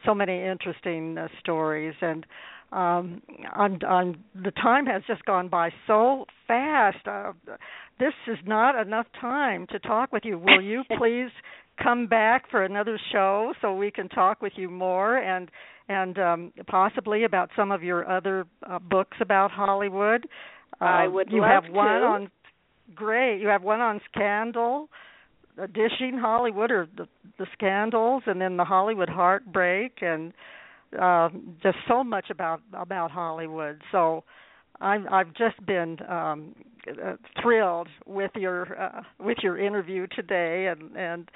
so 0.06 0.14
many 0.14 0.41
interesting 0.43 1.18
uh, 1.18 1.28
stories. 1.39 1.96
And 2.02 2.26
um, 2.72 3.22
I'm, 3.54 3.80
I'm, 3.88 4.24
the 4.34 4.52
time 4.52 4.86
has 4.86 5.02
just 5.08 5.26
gone 5.26 5.50
by 5.50 5.72
so 5.88 6.26
fast. 6.48 7.06
Uh, 7.06 7.34
this 8.00 8.14
is 8.28 8.38
not 8.46 8.80
enough 8.80 9.08
time 9.20 9.68
to 9.72 9.80
talk 9.80 10.12
with 10.12 10.24
you. 10.26 10.38
Will 10.38 10.62
you 10.62 10.84
please 10.98 11.30
come 11.82 12.08
back 12.08 12.50
for 12.50 12.64
another 12.64 13.00
show 13.12 13.54
so 13.62 13.76
we 13.76 13.91
can 13.91 14.08
talk 14.10 14.41
with 14.41 14.54
you 14.56 14.70
more 14.70 15.18
and 15.18 15.50
and 15.88 16.18
um, 16.18 16.54
possibly 16.68 17.24
about 17.24 17.50
some 17.56 17.72
of 17.72 17.84
your 17.84 18.10
other 18.10 18.46
uh, 18.68 18.80
books 18.80 19.18
about 19.22 19.52
Hollywood. 19.52 20.28
Uh, 20.82 20.86
I 20.86 21.08
would 21.08 21.30
you 21.32 21.42
love 21.42 21.64
have 21.64 21.74
one 21.74 22.02
to. 22.02 22.08
on 22.08 22.32
great. 22.94 23.40
You 23.42 23.48
have 23.48 23.64
one 23.64 23.82
on 23.82 24.02
Scandal, 24.14 24.90
uh, 25.62 25.68
dishing 25.68 26.18
Hollywood 26.20 26.72
or 26.72 26.88
the, 26.98 27.08
the 27.38 27.48
scandals, 27.54 28.24
and 28.26 28.40
then 28.42 28.58
the 28.58 28.66
Hollywood 28.66 29.10
heartbreak, 29.10 30.00
and 30.02 30.34
uh, 31.00 31.30
just 31.62 31.78
so 31.88 32.04
much 32.04 32.30
about 32.30 32.62
about 32.74 33.12
Hollywood. 33.12 33.82
So 33.92 34.24
I've 34.82 35.05
I've 35.11 35.34
just 35.34 35.63
been 35.65 35.97
um, 36.09 36.55
uh, 36.88 37.15
thrilled 37.41 37.88
with 38.05 38.32
your 38.36 38.80
uh, 38.80 39.01
with 39.19 39.38
your 39.41 39.57
interview 39.57 40.07
today, 40.15 40.67
and 40.71 40.95
and 40.95 41.30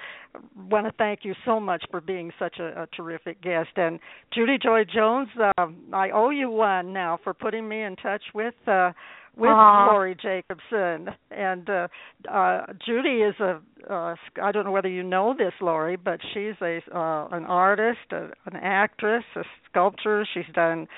want 0.68 0.86
to 0.86 0.92
thank 0.98 1.20
you 1.22 1.34
so 1.44 1.58
much 1.58 1.84
for 1.90 2.00
being 2.00 2.30
such 2.38 2.58
a, 2.58 2.82
a 2.82 2.86
terrific 2.96 3.42
guest. 3.42 3.70
And 3.76 3.98
Judy 4.32 4.58
Joy 4.62 4.84
Jones, 4.84 5.28
uh, 5.38 5.66
I 5.92 6.10
owe 6.10 6.30
you 6.30 6.50
one 6.50 6.92
now 6.92 7.18
for 7.22 7.34
putting 7.34 7.68
me 7.68 7.82
in 7.82 7.96
touch 7.96 8.22
with. 8.34 8.54
Uh, 8.66 8.92
with 9.36 9.48
Aww. 9.48 9.92
Laurie 9.92 10.16
Jacobson 10.20 11.14
and 11.30 11.70
uh 11.70 11.88
uh 12.28 12.66
Judy 12.84 13.22
is 13.22 13.34
a 13.38 13.60
uh 13.88 14.16
I 14.42 14.50
don't 14.50 14.64
know 14.64 14.72
whether 14.72 14.88
you 14.88 15.04
know 15.04 15.34
this 15.38 15.52
Laurie 15.60 15.96
but 15.96 16.18
she's 16.34 16.54
a 16.60 16.80
uh 16.92 17.28
an 17.30 17.44
artist, 17.44 18.00
a, 18.10 18.24
an 18.46 18.56
actress, 18.60 19.22
a 19.36 19.42
sculptor. 19.70 20.26
She's 20.34 20.52
done 20.52 20.88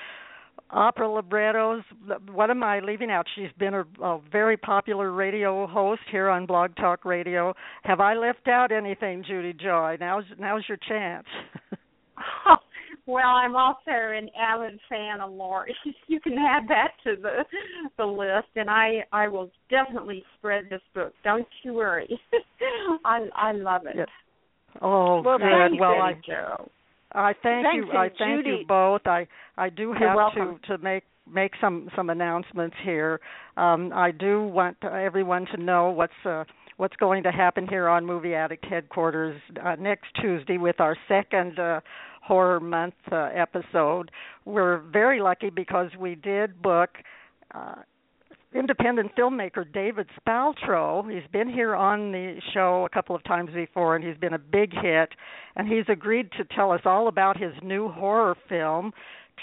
opera 0.69 1.09
librettos. 1.09 1.83
What 2.31 2.49
am 2.49 2.63
I 2.63 2.79
leaving 2.79 3.11
out? 3.11 3.25
She's 3.35 3.51
been 3.57 3.73
a, 3.73 3.85
a 4.01 4.19
very 4.31 4.57
popular 4.57 5.11
radio 5.11 5.67
host 5.67 6.01
here 6.11 6.29
on 6.29 6.45
Blog 6.45 6.75
Talk 6.75 7.05
Radio. 7.05 7.53
Have 7.83 7.99
I 7.99 8.15
left 8.15 8.47
out 8.47 8.71
anything, 8.71 9.23
Judy 9.27 9.53
Joy? 9.53 9.97
Now's 9.99 10.25
now's 10.39 10.63
your 10.67 10.77
chance. 10.87 11.27
well, 13.05 13.27
I'm 13.27 13.55
also 13.55 13.79
an 13.87 14.29
avid 14.39 14.79
fan 14.89 15.21
of 15.21 15.31
Laurie. 15.31 15.75
you 16.07 16.19
can 16.19 16.33
add 16.33 16.67
that 16.69 16.91
to 17.03 17.15
the 17.21 17.45
the 17.97 18.05
list, 18.05 18.49
and 18.55 18.69
I 18.69 19.03
I 19.11 19.27
will 19.27 19.49
definitely 19.69 20.23
spread 20.37 20.65
this 20.69 20.81
book. 20.93 21.13
Don't 21.23 21.47
you 21.63 21.73
worry. 21.73 22.19
I 23.05 23.27
I 23.35 23.51
love 23.53 23.85
it. 23.85 23.95
Yes. 23.95 24.07
Oh, 24.81 25.21
well, 25.21 25.37
good. 25.37 25.79
Well, 25.79 26.01
I 26.01 26.13
Joe. 26.25 26.69
I 27.13 27.33
thank 27.43 27.65
Thanks, 27.65 27.87
you. 27.91 27.97
I 27.97 28.09
thank 28.17 28.43
Judy- 28.43 28.57
you 28.61 28.65
both. 28.67 29.01
I 29.05 29.27
I 29.57 29.69
do 29.69 29.93
have 29.93 30.33
to 30.33 30.59
to 30.67 30.77
make 30.79 31.03
make 31.31 31.53
some 31.61 31.89
some 31.95 32.09
announcements 32.09 32.75
here. 32.83 33.19
Um, 33.57 33.91
I 33.93 34.11
do 34.11 34.43
want 34.43 34.77
everyone 34.83 35.45
to 35.55 35.61
know 35.61 35.91
what's 35.91 36.13
uh, 36.25 36.43
what's 36.77 36.95
going 36.97 37.23
to 37.23 37.31
happen 37.31 37.67
here 37.67 37.87
on 37.87 38.05
Movie 38.05 38.33
Addict 38.33 38.65
headquarters 38.65 39.39
uh, 39.63 39.75
next 39.79 40.07
Tuesday 40.21 40.57
with 40.57 40.79
our 40.79 40.97
second 41.07 41.59
uh, 41.59 41.81
horror 42.21 42.59
month 42.59 42.95
uh, 43.11 43.29
episode. 43.33 44.09
We're 44.45 44.79
very 44.79 45.21
lucky 45.21 45.49
because 45.49 45.91
we 45.99 46.15
did 46.15 46.61
book. 46.61 46.89
Uh, 47.53 47.75
independent 48.55 49.15
filmmaker 49.15 49.71
David 49.71 50.07
Spaltro. 50.19 51.11
He's 51.11 51.29
been 51.31 51.49
here 51.49 51.75
on 51.75 52.11
the 52.11 52.39
show 52.53 52.85
a 52.85 52.89
couple 52.89 53.15
of 53.15 53.23
times 53.23 53.51
before, 53.53 53.95
and 53.95 54.05
he's 54.05 54.17
been 54.17 54.33
a 54.33 54.39
big 54.39 54.71
hit. 54.73 55.09
And 55.55 55.67
he's 55.67 55.85
agreed 55.87 56.31
to 56.37 56.45
tell 56.45 56.71
us 56.71 56.81
all 56.85 57.07
about 57.07 57.37
his 57.37 57.53
new 57.61 57.89
horror 57.89 58.35
film 58.49 58.91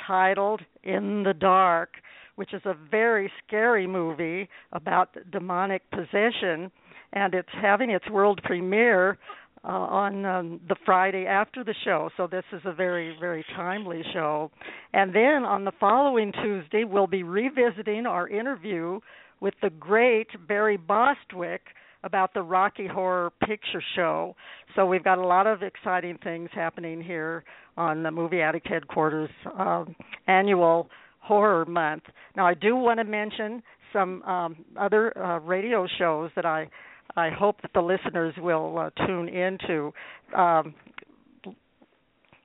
titled 0.06 0.62
In 0.82 1.22
the 1.22 1.34
Dark, 1.34 1.94
which 2.36 2.54
is 2.54 2.62
a 2.64 2.74
very 2.90 3.30
scary 3.46 3.86
movie 3.86 4.48
about 4.72 5.16
demonic 5.30 5.82
possession. 5.90 6.70
And 7.12 7.34
it's 7.34 7.48
having 7.60 7.90
its 7.90 8.08
world 8.08 8.40
premiere 8.44 9.18
uh, 9.64 9.68
on 9.68 10.24
um, 10.24 10.60
the 10.68 10.76
Friday 10.86 11.26
after 11.26 11.62
the 11.64 11.74
show. 11.84 12.10
So 12.16 12.26
this 12.26 12.44
is 12.52 12.60
a 12.64 12.72
very, 12.72 13.16
very 13.20 13.44
timely 13.54 14.02
show. 14.12 14.50
And 14.92 15.14
then 15.14 15.44
on 15.44 15.64
the 15.64 15.72
following 15.78 16.32
Tuesday, 16.32 16.84
we'll 16.84 17.06
be 17.06 17.22
revisiting 17.22 18.06
our 18.06 18.28
interview 18.28 19.00
with 19.40 19.54
the 19.62 19.70
great 19.70 20.28
Barry 20.48 20.76
Bostwick 20.76 21.62
about 22.02 22.32
the 22.32 22.42
Rocky 22.42 22.86
Horror 22.86 23.30
Picture 23.46 23.82
Show. 23.94 24.34
So 24.74 24.86
we've 24.86 25.04
got 25.04 25.18
a 25.18 25.26
lot 25.26 25.46
of 25.46 25.62
exciting 25.62 26.18
things 26.22 26.48
happening 26.54 27.02
here 27.02 27.44
on 27.76 28.02
the 28.02 28.10
Movie 28.10 28.40
Addict 28.40 28.66
headquarters 28.66 29.30
um, 29.58 29.94
annual 30.26 30.88
horror 31.20 31.66
month. 31.66 32.04
Now 32.36 32.46
I 32.46 32.54
do 32.54 32.76
want 32.76 32.98
to 32.98 33.04
mention 33.04 33.62
some 33.92 34.22
um, 34.22 34.64
other 34.78 35.16
uh, 35.18 35.38
radio 35.40 35.86
shows 35.98 36.30
that 36.36 36.46
I 36.46 36.68
I 37.16 37.30
hope 37.30 37.62
that 37.62 37.72
the 37.72 37.80
listeners 37.80 38.34
will 38.38 38.78
uh, 38.78 39.06
tune 39.06 39.28
into. 39.28 39.92
Um, 40.36 40.74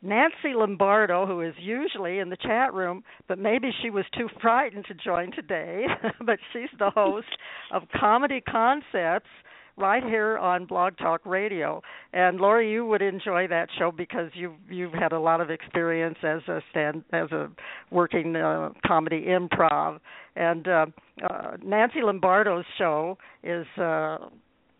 Nancy 0.01 0.53
Lombardo, 0.53 1.25
who 1.25 1.41
is 1.41 1.55
usually 1.59 2.19
in 2.19 2.29
the 2.29 2.37
chat 2.37 2.73
room, 2.73 3.03
but 3.27 3.39
maybe 3.39 3.71
she 3.81 3.89
was 3.89 4.05
too 4.15 4.29
frightened 4.39 4.85
to 4.85 4.93
join 4.93 5.31
today, 5.31 5.85
but 6.25 6.37
she's 6.53 6.69
the 6.77 6.91
host 6.91 7.27
of 7.71 7.83
Comedy 7.99 8.39
Concepts 8.41 9.29
right 9.77 10.03
here 10.03 10.37
on 10.37 10.65
Blog 10.65 10.97
Talk 10.97 11.25
Radio. 11.25 11.81
And 12.13 12.39
Laurie, 12.39 12.71
you 12.71 12.85
would 12.85 13.01
enjoy 13.01 13.47
that 13.47 13.67
show 13.77 13.91
because 13.91 14.29
you've 14.33 14.53
you've 14.69 14.93
had 14.93 15.11
a 15.11 15.19
lot 15.19 15.41
of 15.41 15.49
experience 15.49 16.17
as 16.23 16.41
a 16.47 16.61
stand 16.71 17.03
as 17.11 17.31
a 17.31 17.49
working 17.91 18.35
uh, 18.35 18.69
comedy 18.85 19.25
improv. 19.27 19.99
And 20.35 20.67
uh, 20.67 20.85
uh, 21.27 21.57
Nancy 21.63 22.01
Lombardo's 22.01 22.65
show 22.77 23.17
is 23.43 23.65
uh, 23.77 24.17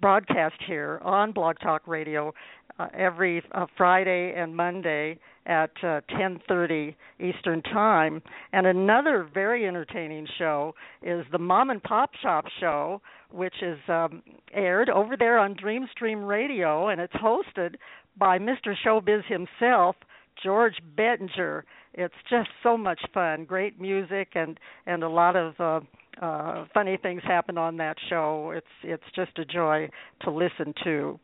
broadcast 0.05 0.61
here 0.67 1.01
on 1.03 1.31
Blog 1.31 1.57
Talk 1.57 1.87
Radio 1.87 2.31
uh, 2.77 2.85
every 2.95 3.41
uh, 3.53 3.65
Friday 3.75 4.35
and 4.37 4.55
Monday 4.55 5.17
at 5.47 5.71
uh, 5.81 6.01
10:30 6.11 6.93
Eastern 7.19 7.63
Time. 7.63 8.21
And 8.53 8.67
another 8.67 9.27
very 9.33 9.65
entertaining 9.65 10.27
show 10.37 10.75
is 11.01 11.25
the 11.31 11.39
Mom 11.39 11.71
and 11.71 11.81
Pop 11.81 12.11
Shop 12.21 12.45
show, 12.59 13.01
which 13.31 13.55
is 13.63 13.79
um, 13.87 14.21
aired 14.53 14.91
over 14.91 15.17
there 15.17 15.39
on 15.39 15.55
Dreamstream 15.55 16.27
Radio, 16.27 16.89
and 16.89 17.01
it's 17.01 17.13
hosted 17.13 17.73
by 18.15 18.37
Mr. 18.37 18.75
Showbiz 18.85 19.25
himself, 19.25 19.95
George 20.43 20.75
Bettinger. 20.95 21.65
It's 21.95 22.13
just 22.29 22.49
so 22.61 22.77
much 22.77 22.99
fun, 23.11 23.45
great 23.45 23.81
music, 23.81 24.33
and 24.35 24.59
and 24.85 25.01
a 25.01 25.09
lot 25.09 25.35
of 25.35 25.59
uh, 25.59 25.79
uh, 26.21 26.65
funny 26.73 26.97
things 27.01 27.21
happen 27.23 27.57
on 27.57 27.77
that 27.77 27.97
show. 28.09 28.51
It's 28.55 28.67
it's 28.83 29.03
just 29.15 29.37
a 29.37 29.45
joy 29.45 29.89
to 30.21 30.31
listen 30.31 30.73
to, 30.83 31.19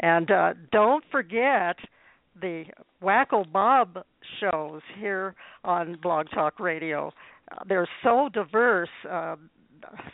and 0.00 0.30
uh, 0.30 0.54
don't 0.72 1.04
forget 1.10 1.76
the 2.40 2.64
Wacko 3.02 3.50
Bob 3.50 4.04
shows 4.40 4.82
here 4.98 5.34
on 5.64 5.98
Blog 6.02 6.26
Talk 6.30 6.60
Radio. 6.60 7.12
Uh, 7.50 7.64
they're 7.68 7.88
so 8.02 8.28
diverse. 8.32 8.88
Uh, 9.08 9.36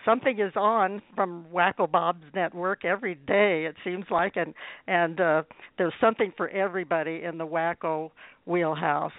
something 0.05 0.39
is 0.39 0.53
on 0.57 1.03
from 1.15 1.47
Wacko 1.53 1.91
Bob's 1.91 2.25
network 2.35 2.85
every 2.85 3.15
day. 3.15 3.65
It 3.69 3.77
seems 3.85 4.05
like, 4.11 4.37
and 4.37 4.55
and 4.87 5.21
uh, 5.21 5.43
there's 5.79 5.95
something 6.01 6.33
for 6.37 6.49
everybody 6.49 7.23
in 7.23 7.39
the 7.39 7.47
Wacko 7.47 8.11
wheelhouse. 8.47 9.13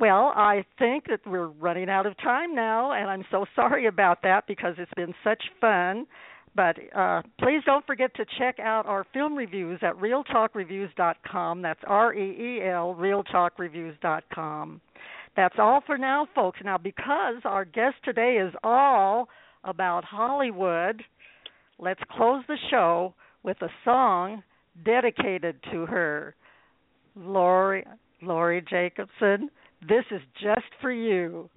Well, 0.00 0.32
I 0.34 0.64
think 0.78 1.08
that 1.08 1.20
we're 1.26 1.48
running 1.48 1.90
out 1.90 2.06
of 2.06 2.16
time 2.16 2.54
now, 2.54 2.92
and 2.92 3.10
I'm 3.10 3.24
so 3.30 3.44
sorry 3.54 3.86
about 3.86 4.22
that 4.22 4.46
because 4.48 4.74
it's 4.78 4.90
been 4.96 5.14
such 5.22 5.42
fun. 5.60 6.06
But 6.56 6.76
uh, 6.96 7.22
please 7.38 7.62
don't 7.64 7.86
forget 7.86 8.12
to 8.16 8.24
check 8.38 8.58
out 8.58 8.86
our 8.86 9.06
film 9.12 9.36
reviews 9.36 9.78
at 9.82 9.94
reeltalkreviews.com. 9.96 11.62
That's 11.62 11.80
R 11.86 12.14
E 12.14 12.58
E 12.58 12.62
L, 12.66 12.96
reeltalkreviews.com. 12.98 14.80
That's 15.36 15.54
all 15.58 15.80
for 15.86 15.96
now, 15.96 16.26
folks. 16.34 16.58
Now, 16.64 16.78
because 16.78 17.36
our 17.44 17.64
guest 17.64 17.96
today 18.04 18.38
is 18.44 18.52
all 18.64 19.28
about 19.62 20.04
Hollywood, 20.04 21.04
let's 21.78 22.00
close 22.16 22.42
the 22.48 22.58
show 22.70 23.14
with 23.42 23.58
a 23.62 23.68
song 23.84 24.42
dedicated 24.84 25.56
to 25.70 25.86
her. 25.86 26.34
Laurie, 27.14 27.84
Laurie 28.22 28.64
Jacobson, 28.68 29.50
this 29.88 30.04
is 30.10 30.20
just 30.40 30.66
for 30.80 30.92
you. 30.92 31.48